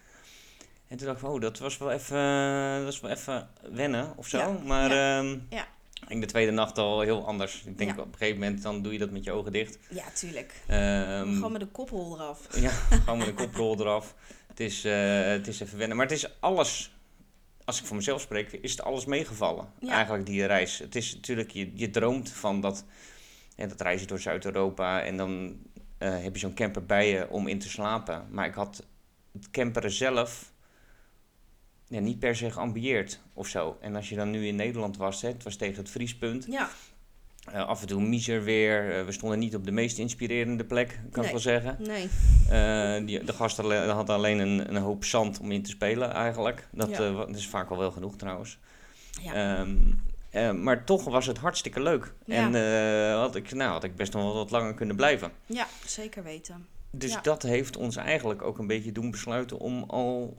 En 0.87 0.97
toen 0.97 1.07
dacht 1.07 1.21
ik, 1.21 1.27
oh, 1.27 1.41
dat 1.41 1.59
was 1.59 1.77
wel 1.77 1.91
even, 1.91 2.17
dat 2.75 2.83
was 2.83 2.99
wel 2.99 3.11
even 3.11 3.47
wennen 3.71 4.13
of 4.17 4.27
zo. 4.27 4.37
Ja, 4.37 4.59
Maar 4.65 4.93
ja, 4.93 5.17
ehm, 5.19 5.37
ja. 5.49 5.67
In 6.07 6.19
de 6.19 6.25
tweede 6.27 6.51
nacht 6.51 6.77
al 6.77 7.01
heel 7.01 7.25
anders. 7.25 7.63
Ik 7.65 7.77
denk 7.77 7.95
Ja. 7.95 8.01
op 8.01 8.11
een 8.11 8.17
gegeven 8.17 8.39
moment 8.39 8.61
dan 8.61 8.81
doe 8.81 8.93
je 8.93 8.99
dat 8.99 9.09
met 9.11 9.23
je 9.23 9.31
ogen 9.31 9.51
dicht. 9.51 9.77
ja, 9.89 10.03
tuurlijk. 10.13 10.53
Ehm, 10.67 11.33
Gewoon 11.33 11.51
met 11.51 11.61
de 11.61 11.67
koprol 11.67 12.13
eraf. 12.15 12.47
ja, 12.61 12.69
gewoon 12.69 13.17
met 13.17 13.27
een 13.27 13.33
koprol 13.35 13.79
eraf. 13.79 14.15
Het 14.47 14.59
is, 14.59 14.85
eh, 14.85 15.23
het 15.23 15.47
is 15.47 15.59
even 15.59 15.77
wennen. 15.77 15.97
Maar 15.97 16.05
het 16.05 16.15
is 16.15 16.39
alles, 16.39 16.95
als 17.65 17.79
ik 17.79 17.85
voor 17.85 17.95
mezelf 17.95 18.21
spreek, 18.21 18.51
is 18.51 18.71
het 18.71 18.81
alles 18.83 19.05
meegevallen. 19.05 19.67
Ja. 19.79 19.89
Eigenlijk 19.93 20.25
die 20.25 20.45
reis. 20.45 20.77
Het 20.79 20.95
is 20.95 21.13
natuurlijk, 21.15 21.51
je, 21.51 21.71
je 21.75 21.89
droomt 21.89 22.29
van 22.31 22.61
dat, 22.61 22.85
ja, 23.55 23.67
dat 23.67 23.81
reizen 23.81 24.07
door 24.07 24.19
Zuid-Europa. 24.19 25.01
En 25.03 25.17
dan 25.17 25.57
eh, 25.97 26.21
heb 26.21 26.33
je 26.33 26.39
zo'n 26.39 26.53
camper 26.53 26.85
bij 26.85 27.09
je 27.09 27.29
om 27.29 27.47
in 27.47 27.59
te 27.59 27.69
slapen. 27.69 28.25
Maar 28.31 28.45
ik 28.45 28.53
had 28.53 28.83
het 29.33 29.49
camperen 29.51 29.91
zelf 29.91 30.51
ja, 31.89 31.99
niet 31.99 32.19
per 32.19 32.35
se 32.35 32.51
geambieerd 32.51 33.19
of 33.33 33.47
zo. 33.47 33.77
En 33.81 33.95
als 33.95 34.09
je 34.09 34.15
dan 34.15 34.29
nu 34.31 34.47
in 34.47 34.55
Nederland 34.55 34.97
was, 34.97 35.21
hè, 35.21 35.27
het 35.27 35.43
was 35.43 35.55
tegen 35.55 35.75
het 35.77 35.89
vriespunt. 35.89 36.45
Ja, 36.49 36.69
Eh, 37.53 37.67
af 37.67 37.81
en 37.81 37.87
toe 37.87 38.01
miser 38.01 38.43
weer. 38.43 38.97
Eh, 38.97 39.05
we 39.05 39.11
stonden 39.11 39.39
niet 39.39 39.55
op 39.55 39.65
de 39.65 39.71
meest 39.71 39.97
inspirerende 39.97 40.63
plek, 40.65 40.87
kan 40.87 40.99
Nee. 41.11 41.23
ik 41.25 41.31
wel 41.31 41.39
zeggen. 41.39 41.77
nee. 41.79 42.09
Eh, 42.49 43.05
die, 43.05 43.23
de 43.23 43.33
gasten 43.33 43.89
hadden 43.89 44.15
alleen 44.15 44.39
een, 44.39 44.69
een 44.75 44.81
hoop 44.81 45.03
zand 45.05 45.39
om 45.39 45.51
in 45.51 45.63
te 45.63 45.69
spelen 45.69 46.11
eigenlijk. 46.13 46.67
Dat, 46.71 46.89
Ja. 46.89 47.11
dat 47.11 47.35
is 47.35 47.47
vaak 47.47 47.69
al 47.69 47.77
wel 47.77 47.91
genoeg 47.91 48.15
trouwens. 48.17 48.57
Ja. 49.21 49.57
Ehm, 49.59 49.75
eh, 50.29 50.51
maar 50.51 50.83
toch 50.85 51.03
was 51.03 51.25
het 51.25 51.37
hartstikke 51.37 51.81
leuk. 51.81 52.13
Ja. 52.25 52.35
En 52.53 53.13
had, 53.19 53.35
ik, 53.35 53.53
nou, 53.53 53.71
had 53.71 53.83
ik 53.83 53.95
best 53.95 54.13
nog 54.13 54.23
wel 54.23 54.33
wat 54.33 54.51
langer 54.51 54.73
kunnen 54.73 54.95
blijven. 54.95 55.31
ja, 55.45 55.67
zeker 55.85 56.23
weten. 56.23 56.67
Dus 56.91 57.17
dat 57.21 57.41
heeft 57.43 57.77
ons 57.77 57.95
eigenlijk 57.95 58.41
ook 58.41 58.57
een 58.57 58.67
beetje 58.67 58.91
doen 58.91 59.11
besluiten 59.11 59.59
om 59.59 59.83
al 59.87 60.37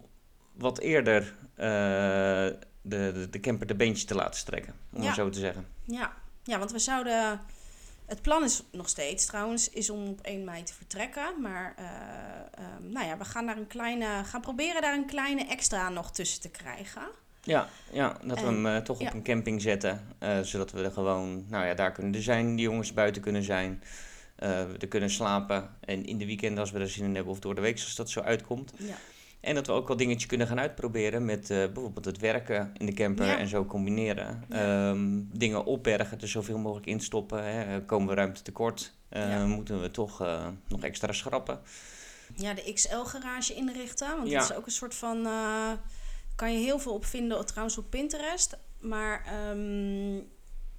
wat 0.61 0.79
eerder 0.79 1.35
eh, 1.55 1.67
de, 2.83 3.13
de, 3.13 3.27
de 3.31 3.41
camper 3.41 3.67
de 3.67 3.75
beentje 3.75 4.07
te 4.07 4.15
laten 4.15 4.41
strekken. 4.41 4.75
Om 4.93 5.01
Ja. 5.01 5.07
maar 5.07 5.15
zo 5.15 5.29
te 5.29 5.39
zeggen. 5.39 5.67
Ja. 5.85 6.13
ja, 6.43 6.59
want 6.59 6.73
we 6.73 6.79
zouden... 6.79 7.41
Het 8.07 8.23
plan 8.23 8.45
is 8.45 8.63
nog 8.73 8.89
steeds 8.89 9.27
trouwens, 9.27 9.71
is 9.71 9.91
om 9.91 10.09
op 10.09 10.21
1 10.21 10.45
mei 10.45 10.63
te 10.63 10.75
vertrekken. 10.75 11.41
Maar 11.41 11.75
eh, 11.77 11.85
ehm, 12.65 12.93
nou 12.93 13.07
ja, 13.07 13.19
we 13.19 13.25
gaan, 13.25 13.47
daar 13.47 13.57
een 13.57 13.67
kleine, 13.67 14.07
gaan 14.25 14.41
proberen 14.41 14.83
daar 14.83 14.95
een 14.95 15.07
kleine 15.07 15.45
extra 15.45 15.89
nog 15.89 16.13
tussen 16.13 16.41
te 16.41 16.49
krijgen. 16.49 17.03
Ja, 17.43 17.69
ja 17.93 18.17
dat 18.25 18.41
we 18.41 18.47
hem 18.47 18.67
eh, 18.67 18.77
toch 18.77 19.01
op 19.01 19.13
een 19.13 19.23
camping 19.23 19.63
zetten. 19.63 20.07
zodat 20.43 20.73
we 20.73 20.83
er 20.83 20.93
gewoon, 20.93 21.45
nou 21.49 21.67
ja, 21.67 21.75
daar 21.75 21.93
kunnen 21.93 22.23
zijn, 22.23 22.57
die 22.57 22.65
jongens 22.65 22.93
buiten 22.93 23.23
kunnen 23.23 23.43
zijn. 23.43 23.83
er 24.37 24.89
kunnen 24.89 25.11
slapen. 25.11 25.77
En 25.81 26.05
in 26.05 26.19
de 26.19 26.27
weekend 26.27 26.59
als 26.59 26.71
we 26.71 26.79
er 26.79 26.89
zin 26.89 27.05
in 27.05 27.15
hebben, 27.15 27.33
of 27.33 27.41
door 27.41 27.55
de 27.55 27.61
week 27.61 27.75
als 27.75 27.97
dat 27.97 28.11
zo 28.11 28.21
uitkomt. 28.21 28.73
Ja, 28.77 28.97
En 29.41 29.55
dat 29.55 29.67
we 29.67 29.73
ook 29.73 29.89
wel 29.89 29.97
dingetjes 29.97 30.27
kunnen 30.27 30.47
gaan 30.47 30.61
uitproberen 30.61 31.25
met 31.25 31.51
eh, 31.51 31.57
bijvoorbeeld 31.57 32.05
het 32.05 32.19
werken 32.19 32.73
in 32.79 32.87
de 32.87 32.93
camper 32.93 33.27
Ja. 33.27 33.39
en 33.39 33.49
zo 33.49 33.65
combineren. 33.65 34.45
Ja. 34.49 34.91
Ehm, 34.91 35.21
dingen 35.33 35.65
opbergen, 35.65 36.21
er 36.21 36.29
zoveel 36.29 36.59
mogelijk 36.59 36.87
instoppen. 36.87 37.45
Hè. 37.45 37.85
Komen 37.85 38.09
we 38.09 38.15
ruimte 38.15 38.43
tekort, 38.43 38.95
eh, 39.09 39.31
Ja. 39.31 39.47
moeten 39.47 39.81
we 39.81 39.91
toch 39.91 40.21
eh, 40.23 40.47
nog 40.69 40.83
extra 40.83 41.13
schrappen. 41.13 41.61
ja 42.37 42.55
de 42.55 42.73
XL-garage 42.73 43.55
inrichten. 43.55 44.17
Want 44.17 44.31
dat 44.31 44.43
is 44.51 44.53
ook 44.57 44.67
een 44.67 44.73
soort 44.73 44.95
van... 44.95 45.27
eh 45.27 45.73
kan 46.37 46.53
je 46.53 46.59
heel 46.59 46.79
veel 46.79 46.95
op 46.95 47.05
vinden, 47.05 47.47
trouwens 47.47 47.79
op 47.79 47.91
Pinterest. 47.91 48.59
Maar 48.79 49.25
ehm, 49.27 50.19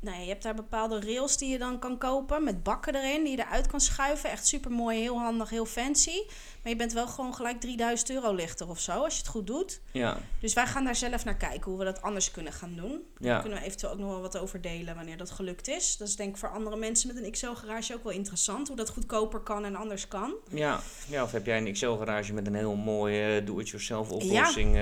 nou 0.01 0.15
ja, 0.17 0.21
je 0.23 0.29
hebt 0.29 0.43
daar 0.43 0.55
bepaalde 0.55 0.99
rails 1.01 1.37
die 1.37 1.49
je 1.49 1.57
dan 1.57 1.79
kan 1.79 1.97
kopen. 1.97 2.43
Met 2.43 2.63
bakken 2.63 2.95
erin, 2.95 3.23
die 3.23 3.37
je 3.37 3.43
eruit 3.43 3.67
kan 3.67 3.79
schuiven. 3.81 4.29
Echt 4.29 4.47
super 4.47 4.71
mooi, 4.71 4.99
heel 4.99 5.19
handig, 5.19 5.49
heel 5.49 5.65
fancy. 5.65 6.21
Maar 6.63 6.71
je 6.71 6.77
bent 6.77 6.93
wel 6.93 7.07
gewoon 7.07 7.35
gelijk 7.35 7.59
3000 7.59 8.09
euro 8.09 8.33
lichter 8.33 8.69
of 8.69 8.79
zo, 8.79 8.91
als 9.03 9.13
je 9.13 9.19
het 9.19 9.29
goed 9.29 9.47
doet. 9.47 9.81
Ja, 9.91 10.17
Dus 10.39 10.53
wij 10.53 10.65
gaan 10.65 10.83
daar 10.83 10.95
zelf 10.95 11.25
naar 11.25 11.35
kijken 11.37 11.63
hoe 11.71 11.79
we 11.79 11.85
dat 11.85 12.01
anders 12.01 12.31
kunnen 12.31 12.53
gaan 12.53 12.75
doen. 12.75 13.01
Daar 13.17 13.33
ja. 13.33 13.39
kunnen 13.39 13.59
we 13.59 13.65
eventueel 13.65 13.91
ook 13.93 13.99
nog 13.99 14.09
wel 14.09 14.21
wat 14.21 14.37
over 14.37 14.61
delen 14.61 14.95
wanneer 14.95 15.17
dat 15.17 15.31
gelukt 15.31 15.67
is. 15.67 15.97
Dat 15.97 16.07
is 16.07 16.15
denk 16.15 16.29
ik 16.29 16.37
voor 16.37 16.49
andere 16.49 16.75
mensen 16.75 17.13
met 17.13 17.23
een 17.23 17.31
XL-garage 17.31 17.93
ook 17.95 18.03
wel 18.03 18.13
interessant. 18.13 18.67
Hoe 18.67 18.77
dat 18.77 18.89
goedkoper 18.89 19.39
kan 19.39 19.65
en 19.65 19.75
anders 19.75 20.07
kan. 20.07 20.33
Ja, 20.49 20.79
ja, 21.07 21.23
of 21.23 21.31
heb 21.31 21.45
jij 21.45 21.57
een 21.57 21.67
Excel-garage 21.67 22.33
met 22.33 22.47
een 22.47 22.55
heel 22.55 22.75
mooie 22.75 23.37
eh, 23.39 23.45
do-it-yourself 23.45 24.09
oplossing? 24.11 24.75
eh, 24.75 24.81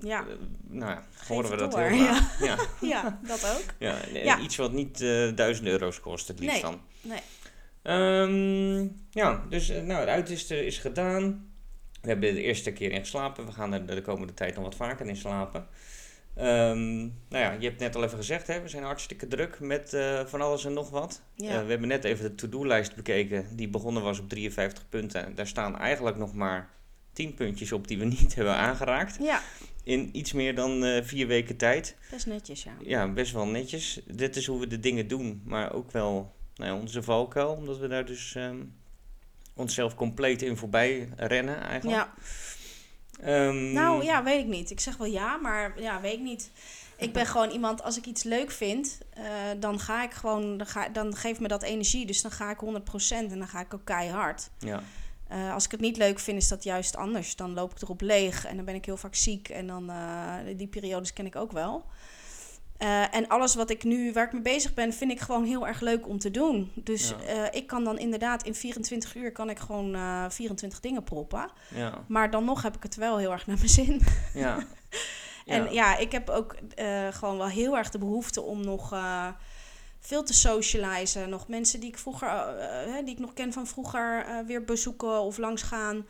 Ja. 0.00 0.20
eh, 0.26 0.34
nou 0.68 0.90
ja, 0.90 1.04
horen 1.28 1.50
we 1.50 1.56
dat 1.56 1.70
door, 1.70 1.80
heel 1.80 2.04
graag. 2.14 2.40
Ja. 2.40 2.56
Ja, 2.80 3.18
dat 3.22 3.44
ook. 3.56 3.64
Ja, 3.78 3.96
Ja. 4.12 4.38
Iets 4.50 4.58
wat 4.58 4.72
niet 4.72 5.00
eh 5.00 5.28
duizend 5.34 5.68
euro's 5.68 6.00
kost, 6.00 6.28
het 6.28 6.38
liefst 6.38 6.62
Nee. 6.62 6.62
dan. 6.62 6.80
Nee. 7.00 7.20
Ehm, 7.82 8.88
ja, 9.10 9.44
dus 9.48 9.68
eh, 9.68 9.82
nou, 9.82 10.00
het 10.00 10.08
uittesten 10.08 10.66
is 10.66 10.78
gedaan. 10.78 11.52
We 12.00 12.08
hebben 12.08 12.34
de 12.34 12.42
eerste 12.42 12.72
keer 12.72 12.92
in 12.92 13.00
geslapen. 13.00 13.46
We 13.46 13.52
gaan 13.52 13.72
er 13.72 13.86
de 13.86 14.02
komende 14.02 14.34
tijd 14.34 14.54
nog 14.54 14.64
wat 14.64 14.74
vaker 14.74 15.06
in 15.06 15.16
slapen. 15.16 15.66
Ehm, 16.36 16.98
nou 16.98 17.10
ja, 17.44 17.52
je 17.52 17.68
hebt 17.68 17.80
net 17.80 17.96
al 17.96 18.04
even 18.04 18.16
gezegd, 18.16 18.46
hè, 18.46 18.60
we 18.60 18.68
zijn 18.68 18.82
hartstikke 18.82 19.28
druk 19.28 19.60
met 19.60 19.92
eh, 19.92 20.26
van 20.26 20.40
alles 20.40 20.64
en 20.64 20.72
nog 20.72 20.90
wat. 20.90 21.22
Ja. 21.34 21.64
We 21.64 21.70
hebben 21.70 21.88
net 21.88 22.04
even 22.04 22.24
de 22.24 22.34
to-do-lijst 22.34 22.94
bekeken, 22.96 23.56
die 23.56 23.68
begonnen 23.68 24.02
was 24.02 24.18
op 24.18 24.28
53 24.28 24.88
punten. 24.88 25.34
Daar 25.34 25.46
staan 25.46 25.78
eigenlijk 25.78 26.16
nog 26.16 26.34
maar 26.34 26.70
10 27.12 27.34
puntjes 27.34 27.72
op 27.72 27.88
die 27.88 27.98
we 27.98 28.04
niet 28.20 28.34
hebben 28.34 28.56
aangeraakt. 28.56 29.16
Ja, 29.20 29.42
In 29.84 30.08
iets 30.12 30.32
meer 30.32 30.54
dan 30.54 30.84
eh, 30.84 31.04
vier 31.04 31.26
weken 31.26 31.56
tijd. 31.56 31.96
best 32.10 32.26
netjes, 32.26 32.62
ja. 32.62 32.72
Ja, 32.80 33.08
best 33.08 33.32
wel 33.32 33.46
netjes. 33.46 34.00
Dit 34.06 34.36
is 34.36 34.46
hoe 34.46 34.60
we 34.60 34.66
de 34.66 34.80
dingen 34.80 35.08
doen, 35.08 35.42
maar 35.44 35.72
ook 35.72 35.90
wel 35.90 36.34
nou 36.54 36.70
ja, 36.70 36.80
onze 36.80 37.02
valkuil, 37.02 37.52
omdat 37.52 37.78
we 37.78 37.88
daar 37.88 38.04
dus 38.04 38.34
ehm, 38.34 38.58
onszelf 39.54 39.94
compleet 39.94 40.42
in 40.42 40.56
voorbij 40.56 41.08
rennen 41.16 41.60
eigenlijk. 41.60 41.96
Ja, 41.96 42.14
Ehm, 43.20 43.72
nou 43.72 44.04
ja, 44.04 44.22
weet 44.22 44.40
ik 44.40 44.46
niet. 44.46 44.70
Ik 44.70 44.80
zeg 44.80 44.96
wel 44.96 45.06
ja, 45.06 45.36
maar 45.36 45.80
ja, 45.80 46.00
weet 46.00 46.12
ik 46.12 46.20
niet. 46.20 46.50
Ik 46.96 47.12
ben 47.12 47.26
gewoon 47.26 47.50
iemand, 47.50 47.82
als 47.82 47.96
ik 47.98 48.06
iets 48.06 48.22
leuk 48.22 48.50
vind, 48.50 48.98
eh, 49.10 49.24
dan 49.58 49.80
ga 49.80 50.02
ik 50.02 50.12
gewoon, 50.12 50.56
dan, 50.56 50.66
ga, 50.66 50.88
dan 50.88 51.16
geeft 51.16 51.40
me 51.40 51.48
dat 51.48 51.62
energie. 51.62 52.06
Dus 52.06 52.22
dan 52.22 52.30
ga 52.30 52.50
ik 52.50 52.58
100% 52.60 53.32
en 53.32 53.38
dan 53.38 53.48
ga 53.48 53.60
ik 53.60 53.74
ook 53.74 53.84
keihard. 53.84 54.50
Ja, 54.58 54.82
Eh, 55.30 55.52
als 55.54 55.64
ik 55.64 55.70
het 55.70 55.80
niet 55.80 55.96
leuk 55.96 56.18
vind, 56.18 56.36
is 56.42 56.48
dat 56.48 56.64
juist 56.64 56.96
anders. 56.96 57.36
Dan 57.36 57.54
loop 57.54 57.70
ik 57.72 57.82
erop 57.82 58.00
leeg 58.00 58.46
en 58.46 58.56
dan 58.56 58.64
ben 58.64 58.74
ik 58.74 58.84
heel 58.84 58.96
vaak 58.96 59.14
ziek. 59.14 59.48
En 59.48 59.66
dan, 59.66 59.90
eh, 59.90 60.34
die 60.56 60.66
periodes 60.66 61.12
ken 61.12 61.26
ik 61.26 61.36
ook 61.36 61.52
wel. 61.52 61.84
Eh, 62.76 63.14
en 63.14 63.28
alles 63.28 63.54
wat 63.54 63.70
ik 63.70 63.84
nu, 63.84 64.12
waar 64.12 64.26
ik 64.26 64.32
mee 64.32 64.42
bezig 64.42 64.74
ben, 64.74 64.92
vind 64.92 65.10
ik 65.10 65.20
gewoon 65.20 65.44
heel 65.44 65.66
erg 65.66 65.80
leuk 65.80 66.08
om 66.08 66.18
te 66.18 66.30
doen. 66.30 66.70
Dus 66.74 67.14
Ja. 67.26 67.52
ik 67.52 67.66
kan 67.66 67.84
dan 67.84 67.98
inderdaad 67.98 68.42
in 68.42 68.54
24 68.54 69.14
uur 69.14 69.32
kan 69.32 69.50
ik 69.50 69.58
gewoon 69.58 69.94
eh 69.94 70.24
24 70.28 70.80
dingen 70.80 71.02
proppen. 71.04 71.50
ja, 71.74 72.04
Maar 72.08 72.30
dan 72.30 72.44
nog 72.44 72.62
heb 72.62 72.76
ik 72.76 72.82
het 72.82 72.94
wel 72.96 73.16
heel 73.18 73.32
erg 73.32 73.46
naar 73.46 73.56
mijn 73.56 73.68
zin. 73.68 74.00
ja. 74.34 74.58
En 75.46 75.72
ja, 75.72 75.96
ik 75.96 76.12
heb 76.12 76.28
ook 76.30 76.56
gewoon 77.10 77.38
wel 77.38 77.48
heel 77.48 77.76
erg 77.76 77.90
de 77.90 77.98
behoefte 77.98 78.42
om 78.42 78.64
nog 78.64 78.94
veel 80.00 80.22
te 80.22 80.34
socializen. 80.34 81.28
Nog 81.28 81.48
mensen 81.48 81.80
die 81.80 81.88
ik 81.88 81.98
vroeger, 81.98 82.28
eh, 82.28 82.98
eh, 82.98 83.04
die 83.04 83.14
ik 83.14 83.20
nog 83.20 83.32
ken 83.32 83.52
van 83.52 83.66
vroeger, 83.66 84.24
eh, 84.24 84.38
weer 84.46 84.64
bezoeken 84.64 85.20
of 85.20 85.38
langs 85.38 85.62
gaan. 85.62 86.06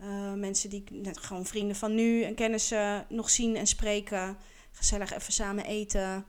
Eh, 0.00 0.32
mensen 0.32 0.70
die 0.70 0.80
ik 0.80 0.90
net 0.90 1.18
gewoon 1.18 1.46
vrienden 1.46 1.76
van 1.76 1.94
nu 1.94 2.22
en 2.22 2.34
kennissen 2.34 3.06
nog 3.08 3.30
zien 3.30 3.56
en 3.56 3.66
spreken. 3.66 4.36
Gezellig 4.72 5.12
even 5.12 5.32
samen 5.32 5.64
eten. 5.64 6.24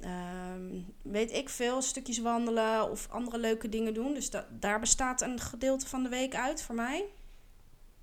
Ehm, 0.00 0.80
weet 1.02 1.32
ik 1.32 1.48
veel, 1.48 1.82
stukjes 1.82 2.18
wandelen 2.18 2.90
of 2.90 3.06
andere 3.10 3.38
leuke 3.38 3.68
dingen 3.68 3.94
doen. 3.94 4.14
Dus 4.14 4.30
da- 4.30 4.46
daar 4.50 4.80
bestaat 4.80 5.20
een 5.22 5.40
gedeelte 5.40 5.86
van 5.86 6.02
de 6.02 6.08
week 6.08 6.34
uit 6.34 6.62
voor 6.62 6.74
mij. 6.74 7.04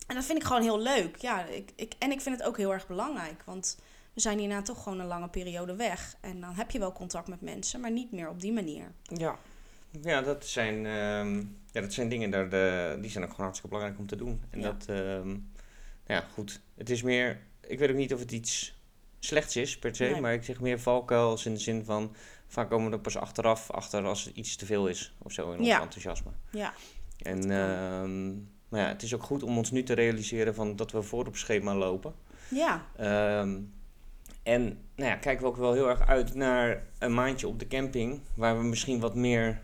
En 0.07 0.15
dat 0.15 0.25
vind 0.25 0.37
ik 0.37 0.43
gewoon 0.45 0.61
heel 0.61 0.79
leuk. 0.79 1.15
Ja, 1.17 1.43
ik, 1.45 1.71
ik, 1.75 1.93
en 1.99 2.11
ik 2.11 2.21
vind 2.21 2.37
het 2.37 2.47
ook 2.47 2.57
heel 2.57 2.73
erg 2.73 2.87
belangrijk. 2.87 3.43
Want 3.45 3.77
we 4.15 4.21
zijn 4.21 4.39
hierna 4.39 4.61
toch 4.61 4.83
gewoon 4.83 4.99
een 4.99 5.07
lange 5.07 5.29
periode 5.29 5.75
weg. 5.75 6.15
En 6.21 6.41
dan 6.41 6.53
heb 6.53 6.71
je 6.71 6.79
wel 6.79 6.91
contact 6.91 7.27
met 7.27 7.41
mensen, 7.41 7.79
maar 7.79 7.91
niet 7.91 8.11
meer 8.11 8.29
op 8.29 8.41
die 8.41 8.53
manier. 8.53 8.91
Ja. 9.03 9.37
ja, 10.01 10.21
dat 10.21 10.45
zijn, 10.45 10.85
ehm, 10.85 11.35
ja, 11.71 11.81
dat 11.81 11.93
zijn 11.93 12.09
dingen 12.09 12.29
daar, 12.29 12.49
de, 12.49 12.97
die 13.01 13.11
zijn 13.11 13.23
ook 13.23 13.29
gewoon 13.29 13.45
hartstikke 13.45 13.75
belangrijk 13.75 13.99
om 14.01 14.07
te 14.07 14.15
doen. 14.15 14.41
En 14.49 14.59
Ja. 14.61 14.71
dat, 14.71 14.85
ehm, 14.89 15.37
ja, 16.07 16.19
goed. 16.33 16.61
Het 16.75 16.89
is 16.89 17.01
meer, 17.01 17.39
ik 17.67 17.79
weet 17.79 17.89
ook 17.89 17.95
niet 17.95 18.13
of 18.13 18.19
het 18.19 18.31
iets 18.31 18.79
slechts 19.19 19.55
is 19.55 19.79
per 19.79 19.95
se, 19.95 20.03
Nee. 20.03 20.21
maar 20.21 20.33
ik 20.33 20.43
zeg 20.43 20.59
meer 20.61 20.79
valkuils 20.79 21.45
in 21.45 21.53
de 21.53 21.59
zin 21.59 21.85
van, 21.85 22.15
vaak 22.47 22.69
komen 22.69 22.89
we 22.89 22.95
er 22.95 23.01
pas 23.01 23.17
achteraf 23.17 23.71
achter 23.71 24.05
als 24.05 24.23
het 24.23 24.35
iets 24.35 24.55
te 24.55 24.65
veel 24.65 24.87
is 24.87 25.15
of 25.17 25.31
zo 25.31 25.51
in 25.51 25.57
ons 25.59 25.67
Ja. 25.67 25.81
enthousiasme. 25.81 26.31
Ja, 26.51 26.73
En 27.17 27.51
ehm, 27.51 28.33
maar 28.69 28.81
ja, 28.81 28.87
het 28.87 29.03
is 29.03 29.13
ook 29.13 29.23
goed 29.23 29.43
om 29.43 29.57
ons 29.57 29.71
nu 29.71 29.83
te 29.83 29.93
realiseren 29.93 30.55
van 30.55 30.75
dat 30.75 30.91
we 30.91 31.01
voor 31.01 31.27
op 31.27 31.35
schema 31.35 31.75
lopen. 31.75 32.13
ja, 32.49 32.85
en 34.45 34.63
nou 34.95 35.09
ja, 35.09 35.15
kijken 35.15 35.43
we 35.43 35.49
ook 35.49 35.57
wel 35.57 35.73
heel 35.73 35.89
erg 35.89 36.07
uit 36.07 36.33
naar 36.33 36.83
een 36.99 37.13
maandje 37.13 37.47
op 37.47 37.59
de 37.59 37.67
camping, 37.67 38.19
waar 38.35 38.57
we 38.57 38.63
misschien 38.63 38.99
wat 38.99 39.15
meer 39.15 39.61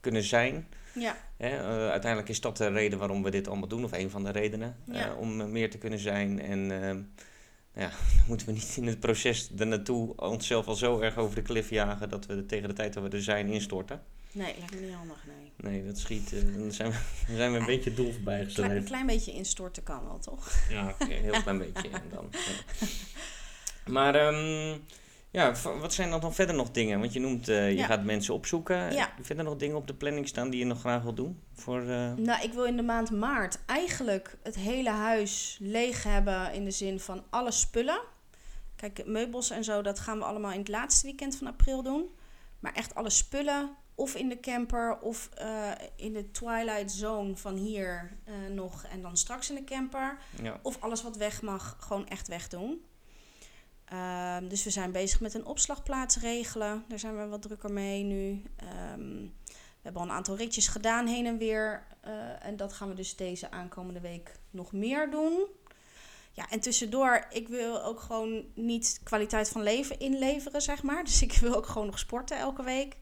kunnen 0.00 0.22
zijn. 0.22 0.68
ja, 0.94 1.16
Hè? 1.36 1.48
eh, 1.48 1.90
uiteindelijk 1.90 2.28
is 2.30 2.40
dat 2.40 2.56
de 2.56 2.68
reden 2.68 2.98
waarom 2.98 3.22
we 3.22 3.30
dit 3.30 3.48
allemaal 3.48 3.68
doen, 3.68 3.84
of 3.84 3.92
een 3.92 4.10
van 4.10 4.24
de 4.24 4.30
redenen, 4.30 4.76
Ja. 4.84 5.10
eh, 5.10 5.18
om 5.18 5.40
eh, 5.40 5.46
meer 5.46 5.70
te 5.70 5.78
kunnen 5.78 5.98
zijn. 5.98 6.40
En 6.40 6.58
ehm, 6.82 6.96
nou 7.74 7.86
ja, 7.86 7.88
dan 8.16 8.24
moeten 8.26 8.46
we 8.46 8.52
niet 8.52 8.76
in 8.76 8.86
het 8.86 9.00
proces 9.00 9.50
ernaartoe 9.58 10.12
onszelf 10.16 10.66
al 10.66 10.74
zo 10.74 11.00
erg 11.00 11.16
over 11.16 11.34
de 11.34 11.42
klif 11.42 11.70
jagen 11.70 12.08
dat 12.08 12.26
we 12.26 12.46
tegen 12.46 12.68
de 12.68 12.74
tijd 12.74 12.92
dat 12.92 13.02
we 13.02 13.08
er 13.16 13.22
zijn 13.22 13.48
instorten. 13.48 14.02
nee, 14.32 14.54
lijkt 14.58 14.74
me 14.74 14.80
niet 14.80 14.94
handig, 14.94 15.24
nee. 15.26 15.72
Nee, 15.72 15.86
dat 15.86 15.98
schiet. 15.98 16.32
eh, 16.32 16.40
dan 16.58 16.72
zijn 16.72 16.90
we, 16.90 16.96
dan 17.26 17.36
zijn 17.36 17.52
we 17.52 17.58
een 17.58 17.66
beetje 17.66 17.94
doel 17.94 18.12
voorbij 18.12 18.46
een 18.56 18.84
klein 18.84 19.06
beetje 19.06 19.32
instorten 19.32 19.82
kan 19.82 20.04
wel, 20.04 20.18
toch? 20.18 20.52
Ja, 20.68 20.94
een 20.98 21.08
heel 21.08 21.42
klein 21.42 21.58
beetje. 21.58 21.88
En 21.88 22.02
dan, 22.12 22.28
ja. 22.30 22.38
Maar 23.88 24.14
ehm, 24.14 24.78
ja, 25.30 25.52
wat 25.80 25.92
zijn 25.92 26.10
dan 26.10 26.20
dan 26.20 26.34
verder 26.34 26.54
nog 26.54 26.70
dingen? 26.70 27.00
Want 27.00 27.12
je 27.12 27.20
noemt, 27.20 27.48
eh, 27.48 27.70
je 27.70 27.76
Ja. 27.76 27.86
gaat 27.86 28.04
mensen 28.04 28.34
opzoeken. 28.34 28.92
Ja. 28.92 29.12
Verder 29.20 29.44
nog 29.44 29.56
dingen 29.56 29.76
op 29.76 29.86
de 29.86 29.94
planning 29.94 30.28
staan 30.28 30.50
die 30.50 30.58
je 30.58 30.64
nog 30.66 30.80
graag 30.80 31.02
wil 31.02 31.14
doen? 31.14 31.42
Voor, 31.54 31.80
eh, 31.80 32.12
Nou, 32.14 32.42
ik 32.42 32.52
wil 32.52 32.64
in 32.64 32.76
de 32.76 32.82
maand 32.82 33.10
maart 33.10 33.58
eigenlijk 33.66 34.36
het 34.42 34.54
hele 34.54 34.90
huis 34.90 35.58
leeg 35.60 36.02
hebben 36.02 36.52
in 36.52 36.64
de 36.64 36.70
zin 36.70 37.00
van 37.00 37.24
alle 37.30 37.50
spullen. 37.50 38.00
Kijk, 38.76 39.06
meubels 39.06 39.50
en 39.50 39.64
zo, 39.64 39.82
dat 39.82 39.98
gaan 39.98 40.18
we 40.18 40.24
allemaal 40.24 40.52
in 40.52 40.58
het 40.58 40.68
laatste 40.68 41.06
weekend 41.06 41.36
van 41.36 41.46
april 41.46 41.82
doen. 41.82 42.08
Maar 42.60 42.72
echt 42.72 42.94
alle 42.94 43.10
spullen, 43.10 43.70
of 43.94 44.14
in 44.14 44.28
de 44.28 44.40
camper, 44.40 44.98
of 45.00 45.28
eh, 45.34 45.70
in 45.96 46.12
de 46.12 46.30
twilight 46.30 46.92
zone 46.92 47.36
van 47.36 47.54
hier 47.56 48.10
eh, 48.24 48.34
nog. 48.54 48.84
En 48.84 49.02
dan 49.02 49.16
straks 49.16 49.48
in 49.50 49.54
de 49.54 49.64
camper. 49.64 50.18
ja. 50.42 50.58
Of 50.62 50.76
alles 50.80 51.02
wat 51.02 51.16
weg 51.16 51.42
mag, 51.42 51.76
gewoon 51.80 52.08
echt 52.08 52.28
wegdoen. 52.28 52.84
Ehm, 53.90 54.48
dus 54.48 54.64
we 54.64 54.70
zijn 54.70 54.92
bezig 54.92 55.20
met 55.20 55.34
een 55.34 55.46
opslagplaats 55.46 56.16
regelen. 56.16 56.84
Daar 56.88 56.98
zijn 56.98 57.16
we 57.16 57.26
wat 57.26 57.42
drukker 57.42 57.72
mee 57.72 58.02
nu. 58.02 58.42
Ehm, 58.56 59.22
we 59.48 59.84
hebben 59.84 60.02
al 60.02 60.08
een 60.08 60.14
aantal 60.14 60.36
ritjes 60.36 60.68
gedaan 60.68 61.06
heen 61.06 61.26
en 61.26 61.38
weer. 61.38 61.86
eh, 62.00 62.46
en 62.46 62.56
dat 62.56 62.72
gaan 62.72 62.88
we 62.88 62.94
dus 62.94 63.16
deze 63.16 63.50
aankomende 63.50 64.00
week 64.00 64.32
nog 64.50 64.72
meer 64.72 65.10
doen. 65.10 65.46
Ja, 66.32 66.48
en 66.50 66.60
tussendoor, 66.60 67.26
ik 67.30 67.48
wil 67.48 67.82
ook 67.82 68.00
gewoon 68.00 68.44
niet 68.54 69.00
kwaliteit 69.04 69.48
van 69.48 69.62
leven 69.62 69.98
inleveren, 69.98 70.62
zeg 70.62 70.82
maar. 70.82 71.04
Dus 71.08 71.22
ik 71.22 71.32
wil 71.32 71.54
ook 71.54 71.66
gewoon 71.66 71.86
nog 71.86 71.98
sporten 71.98 72.38
elke 72.38 72.62
week. 72.62 72.96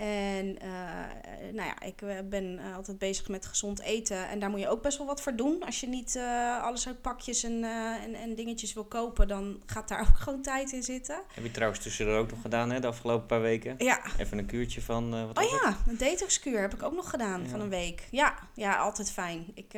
En 0.00 0.58
eh, 0.60 0.68
nou 1.52 1.68
ja, 1.68 1.80
ik 1.80 2.02
eh, 2.02 2.16
ben 2.24 2.58
eh, 2.58 2.76
altijd 2.76 2.98
bezig 2.98 3.28
met 3.28 3.46
gezond 3.46 3.80
eten. 3.80 4.28
En 4.28 4.38
daar 4.38 4.50
moet 4.50 4.60
je 4.60 4.68
ook 4.68 4.82
best 4.82 4.98
wel 4.98 5.06
wat 5.06 5.22
voor 5.22 5.36
doen. 5.36 5.62
Als 5.64 5.80
je 5.80 5.86
niet 5.88 6.18
alles 6.62 6.86
uit 6.86 7.00
pakjes 7.02 7.42
en, 7.42 7.64
en, 8.04 8.14
en 8.14 8.34
dingetjes 8.34 8.72
wil 8.72 8.84
kopen, 8.84 9.28
dan 9.28 9.62
gaat 9.66 9.88
daar 9.88 10.00
ook 10.08 10.18
gewoon 10.18 10.42
tijd 10.42 10.72
in 10.72 10.82
zitten. 10.82 11.20
Heb 11.34 11.44
je 11.44 11.50
trouwens 11.50 11.82
tussendoor 11.82 12.18
ook 12.18 12.30
nog 12.30 12.40
gedaan 12.40 12.70
hè, 12.70 12.80
de 12.80 12.86
afgelopen 12.86 13.26
paar 13.26 13.40
weken? 13.40 13.74
Ja, 13.78 14.00
Even 14.18 14.38
een 14.38 14.46
kuurtje 14.46 14.82
van, 14.82 15.26
wat 15.26 15.38
oh 15.38 15.52
het? 15.52 15.60
ja, 15.62 15.76
een 15.86 15.96
detoxkuur 15.96 16.60
heb 16.60 16.74
ik 16.74 16.82
ook 16.82 16.94
nog 16.94 17.10
gedaan 17.10 17.42
Ja. 17.42 17.48
van 17.48 17.60
een 17.60 17.68
week. 17.68 18.08
Ja, 18.10 18.34
ja 18.54 18.76
altijd 18.76 19.10
fijn. 19.10 19.46
Ik, 19.54 19.72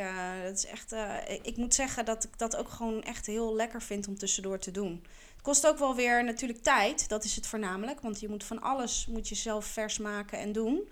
dat 0.45 0.57
is 0.57 0.67
echt, 0.67 0.93
ik, 1.29 1.41
ik 1.43 1.57
moet 1.57 1.75
zeggen 1.75 2.05
dat 2.05 2.25
ik 2.25 2.39
dat 2.39 2.57
ook 2.57 2.69
gewoon 2.69 3.03
echt 3.03 3.27
heel 3.27 3.55
lekker 3.55 3.83
vind 3.83 4.09
om 4.09 4.19
tussendoor 4.19 4.59
te 4.59 4.71
doen. 4.71 5.05
Kost 5.43 5.67
ook 5.67 5.79
wel 5.79 5.95
weer 5.95 6.25
natuurlijk 6.25 6.63
tijd, 6.63 7.09
dat 7.09 7.25
is 7.25 7.37
het 7.37 7.47
voornamelijk. 7.47 8.01
Want 8.01 8.21
je 8.21 8.29
moet 8.29 8.45
van 8.45 8.61
alles 8.61 9.07
moet 9.07 9.29
je 9.29 9.35
zelf 9.35 9.65
vers 9.65 9.99
maken 9.99 10.39
en 10.39 10.53
doen. 10.53 10.89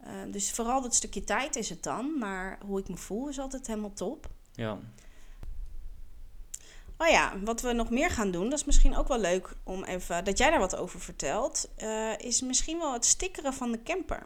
Eh, 0.00 0.10
dus 0.28 0.52
vooral 0.52 0.82
dat 0.82 0.94
stukje 0.94 1.24
tijd 1.24 1.56
is 1.56 1.68
het 1.68 1.82
dan. 1.82 2.18
Maar 2.18 2.58
hoe 2.66 2.78
ik 2.78 2.88
me 2.88 2.96
voel 2.96 3.28
is 3.28 3.38
altijd 3.38 3.66
helemaal 3.66 3.92
top. 3.92 4.26
Ja. 4.52 4.78
Oh 6.98 7.06
ja, 7.06 7.32
wat 7.44 7.60
we 7.60 7.72
nog 7.72 7.90
meer 7.90 8.10
gaan 8.10 8.30
doen, 8.30 8.50
dat 8.50 8.58
is 8.58 8.64
misschien 8.64 8.96
ook 8.96 9.08
wel 9.08 9.18
leuk 9.18 9.52
om 9.62 9.84
even 9.84 10.24
dat 10.24 10.38
jij 10.38 10.50
daar 10.50 10.58
wat 10.58 10.76
over 10.76 11.00
vertelt. 11.00 11.68
eh, 11.76 12.18
is 12.18 12.40
misschien 12.40 12.78
wel 12.78 12.92
het 12.92 13.04
stickeren 13.04 13.54
van 13.54 13.72
de 13.72 13.82
camper. 13.82 14.22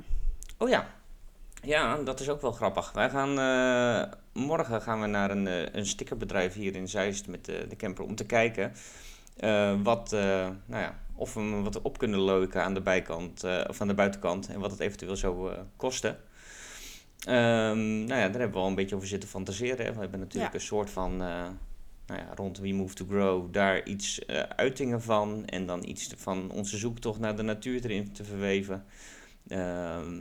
Oh 0.59 0.69
ja. 0.69 0.87
Ja, 1.63 1.97
dat 1.97 2.21
is 2.21 2.29
ook 2.29 2.41
wel 2.41 2.53
grappig. 2.53 2.93
Wij 2.93 3.11
gaan, 3.11 3.39
eh, 3.39 4.19
morgen 4.43 4.83
gaan 4.83 5.01
we 5.01 5.07
naar 5.07 5.31
een, 5.31 5.47
eh, 5.47 5.75
een 5.75 5.87
stickerbedrijf 5.87 6.55
hier 6.55 6.75
in 6.77 6.89
Zeist 6.89 7.27
met 7.27 7.45
de, 7.45 7.67
de 7.69 7.77
camper 7.77 8.05
om 8.05 8.15
te 8.15 8.27
kijken 8.27 8.73
wat, 9.83 10.13
eh, 10.13 10.49
nou 10.67 10.83
ja, 10.83 10.99
of 11.15 11.35
we 11.35 11.41
hem 11.41 11.63
wat 11.63 11.83
op 11.83 11.99
kunnen 11.99 12.23
leuken 12.25 12.63
aan 12.63 12.75
de 12.75 12.81
bijkant 12.83 13.45
eh, 13.45 13.65
of 13.69 13.81
aan 13.81 13.89
de 13.89 13.95
buitenkant 13.95 14.49
en 14.49 14.61
wat 14.61 14.71
het 14.71 14.81
eventueel 14.81 15.17
zou 15.17 15.53
eh, 15.53 15.59
kosten. 15.77 16.17
Ehm, 17.21 18.05
nou 18.05 18.21
ja, 18.21 18.29
daar 18.29 18.41
hebben 18.41 18.53
we 18.53 18.59
al 18.59 18.67
een 18.69 18.75
beetje 18.75 18.97
over 18.97 19.09
zitten 19.09 19.29
fantaseren. 19.29 19.87
Hè. 19.87 19.93
We 19.93 20.01
hebben 20.01 20.21
natuurlijk 20.21 20.53
Ja. 20.53 20.59
een 20.59 20.65
soort 20.67 20.91
van, 20.91 21.13
eh, 21.13 21.49
nou 22.07 22.21
ja, 22.21 22.29
rond 22.35 22.59
We 22.59 22.73
Move 22.73 22.95
to 22.95 23.05
Grow, 23.09 23.53
daar 23.53 23.85
iets 23.87 24.25
eh, 24.25 24.41
uitingen 24.41 25.03
van 25.03 25.47
en 25.47 25.67
dan 25.67 25.85
iets 25.85 26.13
van 26.17 26.51
onze 26.51 26.77
zoektocht 26.77 27.19
naar 27.19 27.37
de 27.37 27.43
natuur 27.43 27.85
erin 27.85 28.13
te 28.13 28.25
verweven. 28.25 28.85
Ehm, 29.49 30.13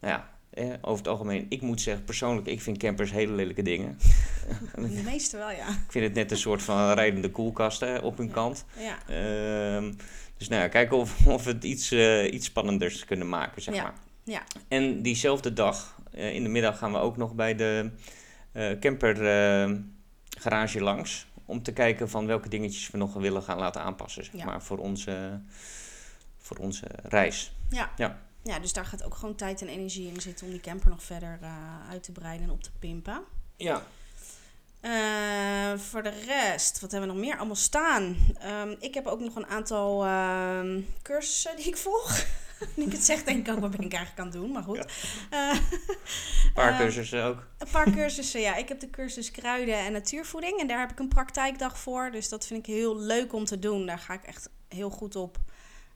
nou 0.00 0.12
ja, 0.14 0.28
eh, 0.58 0.72
over 0.80 0.98
het 0.98 1.08
algemeen, 1.08 1.46
ik 1.48 1.60
moet 1.62 1.80
zeggen, 1.80 2.04
persoonlijk, 2.04 2.46
ik 2.46 2.60
vind 2.62 2.78
campers 2.78 3.10
hele 3.10 3.32
lelijke 3.32 3.62
dingen. 3.62 3.98
De 4.74 5.02
meeste 5.04 5.36
wel, 5.36 5.50
ja. 5.50 5.68
Ik 5.68 5.84
vind 5.88 6.04
het 6.04 6.14
net 6.14 6.30
een 6.30 6.36
soort 6.36 6.62
van 6.62 6.92
rijdende 6.92 7.30
koelkasten 7.30 8.02
op 8.02 8.16
hun 8.16 8.26
Ja. 8.26 8.32
kant. 8.32 8.64
Ja, 8.78 8.98
Ehm, 9.08 9.92
dus 10.36 10.48
nou 10.48 10.62
ja, 10.62 10.68
kijken 10.68 10.96
of, 10.96 11.26
of 11.26 11.44
we 11.44 11.50
het 11.50 11.64
iets, 11.64 11.90
eh, 11.90 12.32
iets 12.32 12.46
spannenders 12.46 13.04
kunnen 13.04 13.28
maken, 13.28 13.62
zeg 13.62 13.74
Ja, 13.74 13.82
maar. 13.82 13.94
ja. 14.24 14.42
En 14.68 15.02
diezelfde 15.02 15.52
dag, 15.52 15.98
eh, 16.12 16.34
in 16.34 16.42
de 16.42 16.48
middag, 16.48 16.78
gaan 16.78 16.92
we 16.92 16.98
ook 16.98 17.16
nog 17.16 17.34
bij 17.34 17.54
de 17.54 17.90
camper 18.80 19.26
eh, 19.26 19.74
garage 20.28 20.80
langs. 20.80 21.26
Om 21.44 21.62
te 21.62 21.72
kijken 21.72 22.08
van 22.10 22.26
welke 22.26 22.48
dingetjes 22.48 22.90
we 22.90 22.98
nog 22.98 23.14
willen 23.14 23.42
gaan 23.42 23.58
laten 23.58 23.82
aanpassen, 23.82 24.24
zeg 24.24 24.44
maar, 24.44 24.62
voor 24.62 24.78
onze, 24.78 25.40
voor 26.38 26.56
onze 26.56 26.86
reis. 27.02 27.52
Ja. 27.70 27.90
Ja. 27.96 28.18
Ja, 28.48 28.58
dus 28.58 28.72
daar 28.72 28.86
gaat 28.86 29.04
ook 29.04 29.14
gewoon 29.14 29.34
tijd 29.34 29.60
en 29.60 29.68
energie 29.68 30.12
in 30.12 30.20
zitten 30.20 30.46
om 30.46 30.52
die 30.52 30.60
camper 30.60 30.88
nog 30.90 31.02
verder 31.02 31.38
eh, 31.42 31.90
uit 31.90 32.02
te 32.02 32.12
breiden 32.12 32.46
en 32.46 32.52
op 32.52 32.62
te 32.62 32.70
pimpen. 32.78 33.20
Ja, 33.56 33.82
Eh, 34.80 35.78
voor 35.78 36.02
de 36.02 36.12
rest, 36.26 36.80
wat 36.80 36.90
hebben 36.90 37.08
we 37.08 37.14
nog 37.16 37.24
meer 37.24 37.36
allemaal 37.36 37.56
staan? 37.56 38.16
Ehm, 38.38 38.74
ik 38.80 38.94
heb 38.94 39.06
ook 39.06 39.20
nog 39.20 39.34
een 39.36 39.46
aantal 39.46 40.04
ehm, 40.04 40.80
cursussen 41.02 41.56
die 41.56 41.66
ik 41.66 41.76
volg. 41.76 42.24
nu 42.76 42.84
ik 42.84 42.92
het 42.92 43.04
zeg, 43.04 43.24
denk 43.24 43.46
ik 43.46 43.54
ook, 43.54 43.60
wat 43.60 43.70
ben 43.70 43.80
ik 43.84 43.92
eigenlijk 43.92 44.18
aan 44.20 44.26
het 44.26 44.34
doen? 44.42 44.52
Maar 44.52 44.62
goed. 44.62 44.78
Eh, 45.30 45.50
een 46.44 46.52
paar 46.54 46.68
Ehm, 46.72 46.78
cursussen 46.80 47.24
ook. 47.24 47.46
een 47.58 47.68
paar 47.70 47.90
cursussen, 47.90 48.40
ja. 48.40 48.56
Ik 48.56 48.68
heb 48.68 48.80
de 48.80 48.90
cursus 48.90 49.30
kruiden 49.30 49.78
en 49.78 49.92
natuurvoeding. 49.92 50.60
En 50.60 50.66
daar 50.66 50.80
heb 50.80 50.90
ik 50.90 50.98
een 50.98 51.08
praktijkdag 51.08 51.78
voor. 51.78 52.10
Dus 52.10 52.28
dat 52.28 52.46
vind 52.46 52.66
ik 52.68 52.74
heel 52.74 52.96
leuk 52.98 53.32
om 53.32 53.44
te 53.44 53.58
doen. 53.58 53.86
Daar 53.86 53.98
ga 53.98 54.14
ik 54.14 54.24
echt 54.24 54.48
heel 54.68 54.90
goed 54.90 55.16
op. 55.16 55.36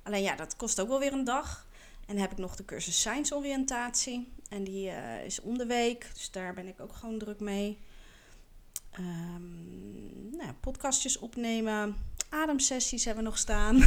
Alleen 0.03 0.23
ja, 0.23 0.37
dat 0.37 0.57
kost 0.57 0.81
ook 0.81 0.89
wel 0.89 0.99
weer 0.99 1.13
een 1.13 1.25
dag. 1.25 1.67
En 2.13 2.19
dan 2.19 2.27
heb 2.27 2.39
ik 2.39 2.45
nog 2.45 2.57
de 2.57 2.65
cursus 2.65 2.99
Science 2.99 3.35
Oriëntatie. 3.35 4.33
En 4.49 4.65
die 4.65 4.91
eh, 4.91 5.25
is 5.25 5.41
om 5.41 5.59
de 5.59 5.67
week. 5.67 6.11
Dus 6.15 6.31
daar 6.31 6.55
ben 6.55 6.67
ik 6.67 6.81
ook 6.81 6.93
gewoon 6.93 7.19
druk 7.19 7.41
mee. 7.41 7.79
Ehm, 8.91 10.37
nou, 10.37 10.53
podcastjes 10.61 11.19
opnemen. 11.19 11.97
Ademsessies 12.29 13.05
hebben 13.05 13.25
we 13.25 13.31
nog 13.31 13.39
staan. 13.39 13.77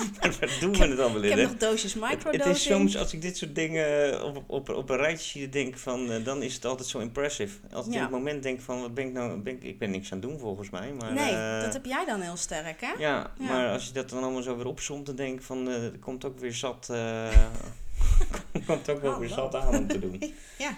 Waar 0.40 0.56
doen 0.60 0.72
we 0.72 0.84
het 0.86 0.98
allemaal 0.98 1.22
ik 1.22 1.24
in, 1.24 1.30
heb 1.30 1.38
hè? 1.38 1.42
nog 1.44 1.56
doosjes 1.56 1.94
microdosing. 1.94 2.42
het 2.44 2.56
is 2.56 2.62
soms, 2.62 2.96
als 2.96 3.12
ik 3.12 3.22
dit 3.22 3.36
soort 3.36 3.54
dingen 3.54 4.22
op, 4.24 4.42
op, 4.46 4.68
op 4.68 4.90
een 4.90 4.96
rijtje 4.96 5.28
zie, 5.38 5.48
denk 5.48 5.78
van, 5.78 6.10
eh, 6.12 6.24
dan 6.24 6.42
is 6.42 6.54
het 6.54 6.64
altijd 6.64 6.88
zo 6.88 6.98
impressive. 6.98 7.58
Als 7.72 7.86
ik 7.86 7.92
Ja. 7.92 7.96
in 7.98 8.02
het 8.04 8.12
moment 8.12 8.42
denk 8.42 8.60
van, 8.60 8.80
wat 8.80 8.94
ben 8.94 9.06
ik 9.06 9.12
nou, 9.12 9.36
ben 9.40 9.52
ik, 9.54 9.62
ik 9.62 9.78
ben 9.78 9.90
niks 9.90 10.12
aan 10.12 10.18
het 10.20 10.28
doen 10.28 10.38
volgens 10.38 10.70
mij. 10.70 10.92
Maar, 10.92 11.12
nee, 11.12 11.32
eh, 11.34 11.62
dat 11.62 11.72
heb 11.72 11.84
jij 11.84 12.04
dan 12.04 12.20
heel 12.20 12.36
sterk, 12.36 12.80
hè? 12.80 12.92
ja, 12.98 12.98
Ja. 12.98 13.30
maar 13.38 13.72
als 13.72 13.86
je 13.86 13.92
dat 13.92 14.08
dan 14.10 14.22
allemaal 14.22 14.42
zo 14.42 14.56
weer 14.56 14.66
opzomt, 14.66 15.06
dan 15.06 15.14
denk 15.16 15.38
ik 15.38 15.42
van, 15.44 15.68
eh, 15.68 15.84
er 15.84 15.98
komt 16.00 16.24
ook 16.24 16.38
weer 16.38 16.54
zat, 16.54 16.88
eh, 16.90 17.28
komt 18.66 18.88
ook 18.90 19.00
wel 19.02 19.18
weer 19.18 19.30
Hallo. 19.30 19.50
zat 19.50 19.54
aan 19.62 19.76
om 19.76 19.86
te 19.86 19.98
doen. 19.98 20.22
Ja. 20.58 20.76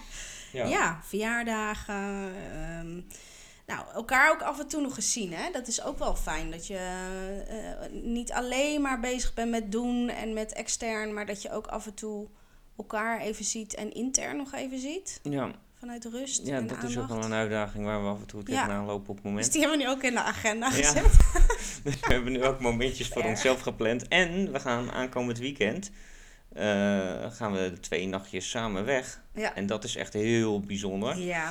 Ja. 0.51 0.65
Ja, 0.67 0.99
verjaardagen. 1.03 2.31
ehm, 2.53 2.99
nou, 3.65 3.85
elkaar 3.93 4.31
ook 4.31 4.41
af 4.41 4.59
en 4.59 4.67
toe 4.67 4.81
nog 4.81 4.95
eens 4.95 5.11
zien. 5.13 5.33
Hè? 5.33 5.51
Dat 5.51 5.67
is 5.67 5.83
ook 5.83 5.97
wel 5.99 6.15
fijn. 6.15 6.51
Dat 6.51 6.67
je 6.67 6.77
eh, 7.47 7.91
niet 8.01 8.31
alleen 8.31 8.81
maar 8.81 8.99
bezig 8.99 9.33
bent 9.33 9.51
met 9.51 9.71
doen 9.71 10.09
en 10.09 10.33
met 10.33 10.53
extern, 10.53 11.13
maar 11.13 11.25
dat 11.25 11.41
je 11.41 11.51
ook 11.51 11.67
af 11.67 11.85
en 11.85 11.93
toe 11.93 12.27
elkaar 12.77 13.19
even 13.19 13.45
ziet 13.45 13.75
en 13.75 13.91
intern 13.93 14.37
nog 14.37 14.53
even 14.53 14.79
ziet. 14.79 15.19
Ja, 15.23 15.51
Vanuit 15.79 16.05
rust. 16.05 16.45
ja 16.47 16.55
en 16.55 16.67
dat 16.67 16.83
is 16.83 16.97
ook 16.97 17.07
wel 17.07 17.23
een 17.23 17.33
uitdaging 17.33 17.85
waar 17.85 18.03
we 18.03 18.09
af 18.09 18.19
en 18.19 18.25
toe 18.25 18.39
Ja. 18.39 18.45
tegenaan 18.45 18.85
lopen 18.85 19.09
op 19.09 19.15
het 19.15 19.23
Dus 19.23 19.23
moment. 19.31 19.51
die 19.51 19.61
hebben 19.61 19.77
we 19.79 19.83
nu 19.85 19.89
ook 19.91 20.03
in 20.03 20.13
de 20.13 20.19
agenda 20.21 20.65
Ja. 20.67 20.71
gezet. 20.73 21.03
Dus 21.83 21.99
we 21.99 22.13
hebben 22.13 22.31
nu 22.31 22.43
ook 22.43 22.59
momentjes 22.59 23.07
voor 23.07 23.23
onszelf 23.23 23.61
gepland. 23.61 24.07
En 24.07 24.51
we 24.51 24.59
gaan 24.59 24.91
aankomend 24.91 25.37
weekend 25.37 25.91
eh, 26.53 26.63
gaan 27.31 27.51
we 27.51 27.73
twee 27.81 28.07
nachtjes 28.07 28.49
samen 28.49 28.85
weg. 28.85 29.21
Ja. 29.33 29.55
En 29.55 29.65
dat 29.65 29.83
is 29.83 29.95
echt 29.95 30.13
heel 30.13 30.59
bijzonder. 30.59 31.17
Ja. 31.17 31.49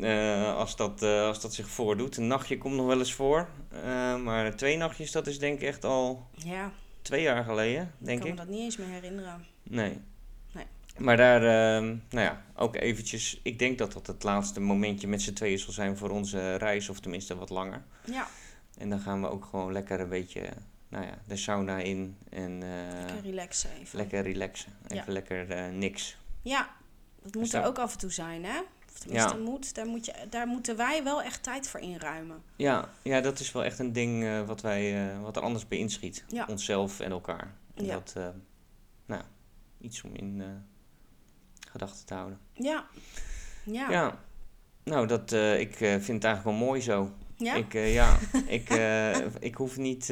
Eh, 0.00 0.56
als, 0.56 0.76
dat, 0.76 1.02
eh, 1.02 1.20
als 1.26 1.40
dat 1.40 1.54
zich 1.54 1.68
voordoet. 1.68 2.16
Een 2.16 2.26
nachtje 2.26 2.58
komt 2.58 2.74
nog 2.74 2.86
wel 2.86 2.98
eens 2.98 3.12
voor. 3.14 3.48
eh, 3.70 4.16
maar 4.16 4.56
twee 4.56 4.76
nachtjes, 4.76 5.12
dat 5.12 5.26
is 5.26 5.38
denk 5.38 5.60
ik 5.60 5.66
echt 5.68 5.84
al 5.84 6.26
Ja, 6.34 6.72
twee 7.02 7.22
jaar 7.22 7.44
geleden, 7.44 7.82
ik 8.00 8.06
denk 8.06 8.18
kan 8.20 8.28
ik. 8.28 8.34
me 8.34 8.40
dat 8.40 8.48
niet 8.48 8.60
eens 8.60 8.76
meer 8.76 8.88
herinneren. 8.88 9.44
Nee. 9.62 10.00
Nee. 10.52 10.64
Maar 10.98 11.16
daar, 11.16 11.42
ehm, 11.42 11.84
nou 11.86 12.24
ja, 12.26 12.42
ook 12.54 12.76
eventjes. 12.76 13.40
Ik 13.42 13.58
denk 13.58 13.78
dat 13.78 13.92
dat 13.92 14.06
het 14.06 14.22
laatste 14.22 14.60
momentje 14.60 15.06
met 15.08 15.22
z'n 15.22 15.32
tweeën 15.32 15.58
zal 15.58 15.72
zijn 15.72 15.96
voor 15.96 16.10
onze 16.10 16.54
reis, 16.54 16.88
of 16.88 17.00
tenminste 17.00 17.36
wat 17.36 17.50
langer. 17.50 17.82
Ja, 18.04 18.26
En 18.78 18.90
dan 18.90 19.00
gaan 19.00 19.20
we 19.20 19.28
ook 19.28 19.44
gewoon 19.44 19.72
lekker 19.72 20.00
een 20.00 20.08
beetje, 20.08 20.48
nou 20.88 21.04
ja, 21.04 21.18
de 21.26 21.36
sauna 21.36 21.78
in 21.78 22.16
en 22.30 22.58
lekker 22.58 22.96
lekker, 23.06 23.22
relaxen 23.22 23.70
even. 23.80 24.22
relaxen. 24.22 24.72
Even 24.84 24.96
Ja. 25.06 25.12
lekker 25.12 25.72
niks. 25.72 26.16
Ja, 26.42 26.70
dat 27.22 27.34
moet 27.34 27.42
Dus 27.42 27.52
er 27.52 27.64
ook 27.64 27.78
af 27.78 27.92
en 27.92 27.98
toe 27.98 28.10
zijn, 28.12 28.44
hè? 28.44 28.60
Of 28.96 29.02
tenminste, 29.02 29.36
Ja. 29.36 29.42
moet, 29.42 29.74
daar, 29.74 29.86
moet 29.86 30.06
je, 30.06 30.12
daar 30.30 30.46
moeten 30.46 30.76
wij 30.76 31.04
wel 31.04 31.22
echt 31.22 31.42
tijd 31.42 31.68
voor 31.68 31.80
inruimen. 31.80 32.42
Ja, 32.56 32.88
ja, 33.02 33.20
dat 33.20 33.38
is 33.40 33.52
wel 33.52 33.64
echt 33.64 33.78
een 33.78 33.92
ding 33.92 34.24
eh, 34.24 34.42
wat, 34.42 34.60
wij, 34.60 35.08
eh, 35.10 35.20
wat 35.22 35.36
er 35.36 35.42
anders 35.42 35.68
bij 35.68 35.78
inschiet. 35.78 36.24
Ja. 36.28 36.46
Onszelf 36.48 37.00
en 37.00 37.10
elkaar. 37.10 37.54
En 37.74 37.84
Ja. 37.84 37.92
dat, 37.92 38.12
eh, 38.16 38.28
nou, 39.06 39.22
iets 39.80 40.02
om 40.02 40.14
in 40.14 40.42
gedachten 41.70 42.06
te 42.06 42.14
houden. 42.14 42.38
Ja. 42.52 42.86
Ja. 43.64 43.90
Ja, 43.90 44.18
nou, 44.84 45.06
dat, 45.06 45.32
ik 45.58 45.76
vind 45.76 46.06
het 46.06 46.24
eigenlijk 46.24 46.44
wel 46.44 46.66
mooi 46.66 46.80
zo. 46.80 47.10
Ja? 47.36 47.54
Ik, 47.54 47.72
ja, 47.72 48.16
ik, 48.46 48.68
ik 49.40 49.54
hoef 49.54 49.76
niet. 49.76 50.08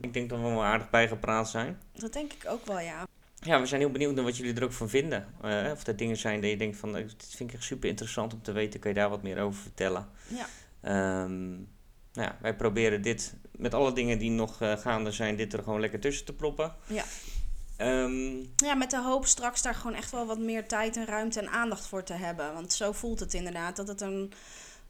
ik 0.00 0.12
denk 0.12 0.28
dat 0.30 0.38
we 0.38 0.44
wel 0.44 0.64
aardig 0.64 0.90
bijgepraat 0.90 1.50
zijn. 1.50 1.78
Dat 1.92 2.12
denk 2.12 2.32
ik 2.32 2.44
ook 2.48 2.66
wel, 2.66 2.80
ja. 2.80 3.06
Ja, 3.40 3.60
we 3.60 3.66
zijn 3.66 3.80
heel 3.80 3.90
benieuwd 3.90 4.14
naar 4.14 4.24
wat 4.24 4.36
jullie 4.36 4.54
er 4.54 4.62
ook 4.64 4.72
van 4.72 4.88
vinden. 4.88 5.26
Eh, 5.42 5.70
of 5.72 5.86
er 5.86 5.96
dingen 5.96 6.16
zijn 6.16 6.40
dat 6.40 6.50
je 6.50 6.56
denkt 6.56 6.76
van, 6.76 6.96
eh, 6.96 7.02
dit 7.02 7.26
vind 7.36 7.50
ik 7.50 7.56
echt 7.56 7.64
super 7.64 7.88
interessant 7.88 8.32
om 8.32 8.42
te 8.42 8.52
weten. 8.52 8.80
Kan 8.80 8.90
je 8.90 8.96
daar 8.96 9.08
wat 9.10 9.22
meer 9.22 9.40
over 9.40 9.60
vertellen? 9.62 10.08
Ja. 10.28 10.46
Ehm, 10.80 11.48
nou 12.12 12.28
ja, 12.28 12.36
wij 12.40 12.56
proberen 12.56 13.02
dit, 13.02 13.34
met 13.52 13.74
alle 13.74 13.92
dingen 13.92 14.18
die 14.18 14.30
nog 14.30 14.60
eh, 14.62 14.76
gaande 14.76 15.12
zijn, 15.12 15.36
dit 15.36 15.52
er 15.52 15.62
gewoon 15.62 15.80
lekker 15.80 16.00
tussen 16.00 16.24
te 16.26 16.32
proppen. 16.32 16.74
Ja. 16.86 17.04
Ehm, 17.76 18.36
Ja, 18.56 18.74
met 18.74 18.90
de 18.90 19.02
hoop 19.02 19.26
straks 19.26 19.62
daar 19.62 19.74
gewoon 19.74 19.94
echt 19.96 20.10
wel 20.10 20.26
wat 20.26 20.38
meer 20.38 20.68
tijd 20.68 20.96
en 20.96 21.06
ruimte 21.06 21.40
en 21.40 21.48
aandacht 21.50 21.86
voor 21.86 22.02
te 22.02 22.12
hebben. 22.12 22.54
Want 22.54 22.72
zo 22.72 22.92
voelt 22.92 23.20
het 23.20 23.34
inderdaad, 23.34 23.76
dat 23.76 23.88
het 23.88 24.00
een, 24.00 24.32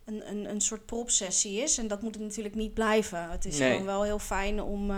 een, 0.05 0.29
een, 0.31 0.51
een 0.51 0.61
soort 0.61 0.87
propsessie 0.87 1.63
is. 1.63 1.79
En 1.79 1.89
dat 1.89 2.03
moet 2.03 2.15
het 2.15 2.25
natuurlijk 2.25 2.55
niet 2.55 2.75
blijven. 2.75 3.31
Het 3.31 3.45
is 3.45 3.59
Nee. 3.59 3.71
gewoon 3.71 3.87
wel 3.87 4.03
heel 4.03 4.19
fijn 4.19 4.61
om, 4.63 4.93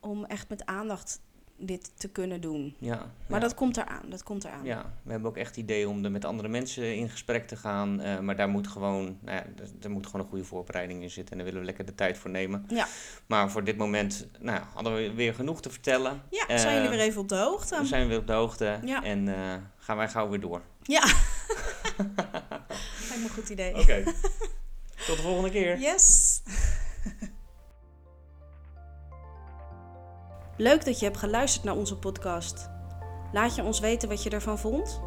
om 0.00 0.24
echt 0.24 0.48
met 0.48 0.66
aandacht 0.66 1.20
dit 1.58 1.90
te 2.00 2.08
kunnen 2.08 2.40
doen. 2.40 2.76
ja, 2.78 2.96
Maar 3.26 3.40
ja. 3.40 3.46
dat 3.46 3.54
komt 3.54 3.76
eraan, 3.76 4.02
dat 4.08 4.22
komt 4.22 4.44
eraan. 4.44 4.64
Ja, 4.64 4.92
we 5.02 5.10
hebben 5.10 5.30
ook 5.30 5.36
echt 5.36 5.48
het 5.48 5.56
idee 5.56 5.88
om 5.88 6.04
er 6.04 6.10
met 6.10 6.24
andere 6.24 6.48
mensen 6.48 6.96
in 6.96 7.08
gesprek 7.10 7.46
te 7.48 7.56
gaan. 7.56 8.00
eh, 8.00 8.18
maar 8.18 8.36
daar 8.36 8.48
moet 8.48 8.68
gewoon, 8.68 9.18
nou 9.22 9.36
ja, 9.36 9.44
er 9.82 9.90
moet 9.90 10.06
gewoon 10.06 10.20
een 10.20 10.28
goede 10.28 10.44
voorbereiding 10.44 11.02
in 11.02 11.10
zitten. 11.10 11.30
En 11.32 11.36
daar 11.36 11.46
willen 11.46 11.60
we 11.60 11.66
lekker 11.66 11.84
de 11.86 11.94
tijd 11.94 12.18
voor 12.18 12.30
nemen. 12.30 12.64
Ja. 12.68 12.86
Maar 13.26 13.50
voor 13.50 13.64
dit 13.64 13.76
moment 13.76 14.26
nou, 14.40 14.60
hadden 14.74 14.94
we 14.94 15.12
weer 15.14 15.34
genoeg 15.34 15.60
te 15.60 15.70
vertellen. 15.70 16.22
Ja, 16.30 16.46
Eh, 16.46 16.56
zijn 16.58 16.74
jullie 16.74 16.90
weer 16.90 17.00
even 17.06 17.20
op 17.20 17.28
de 17.28 17.36
hoogte? 17.36 17.78
We 17.80 17.86
zijn 17.86 18.08
weer 18.08 18.18
op 18.18 18.26
de 18.26 18.32
hoogte. 18.32 18.78
Ja. 18.84 19.02
En 19.02 19.28
eh, 19.28 19.54
gaan 19.78 19.96
wij 19.96 20.08
gauw 20.08 20.28
weer 20.28 20.40
door. 20.40 20.62
Ja. 20.82 21.04
Lijkt 21.96 23.16
me 23.16 23.22
een 23.24 23.30
goed 23.34 23.48
idee. 23.48 23.74
Oké. 23.78 24.02
Tot 25.06 25.16
de 25.16 25.22
volgende 25.22 25.50
keer. 25.50 25.78
Yes. 25.78 26.33
Leuk 30.56 30.84
dat 30.84 30.98
je 30.98 31.04
hebt 31.04 31.18
geluisterd 31.18 31.64
naar 31.64 31.76
onze 31.76 31.96
podcast. 31.96 32.70
Laat 33.32 33.54
je 33.54 33.62
ons 33.62 33.80
weten 33.80 34.08
wat 34.08 34.22
je 34.22 34.30
ervan 34.30 34.58
vond. 34.58 35.00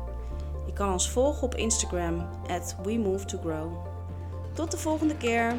Je 0.65 0.73
kan 0.73 0.91
ons 0.91 1.09
volgen 1.09 1.43
op 1.43 1.55
Instagram 1.55 2.29
at 2.47 2.75
We 2.83 2.97
Move 2.97 3.25
to 3.25 3.37
Grow. 3.37 3.71
Tot 4.53 4.71
de 4.71 4.77
volgende 4.77 5.17
keer. 5.17 5.55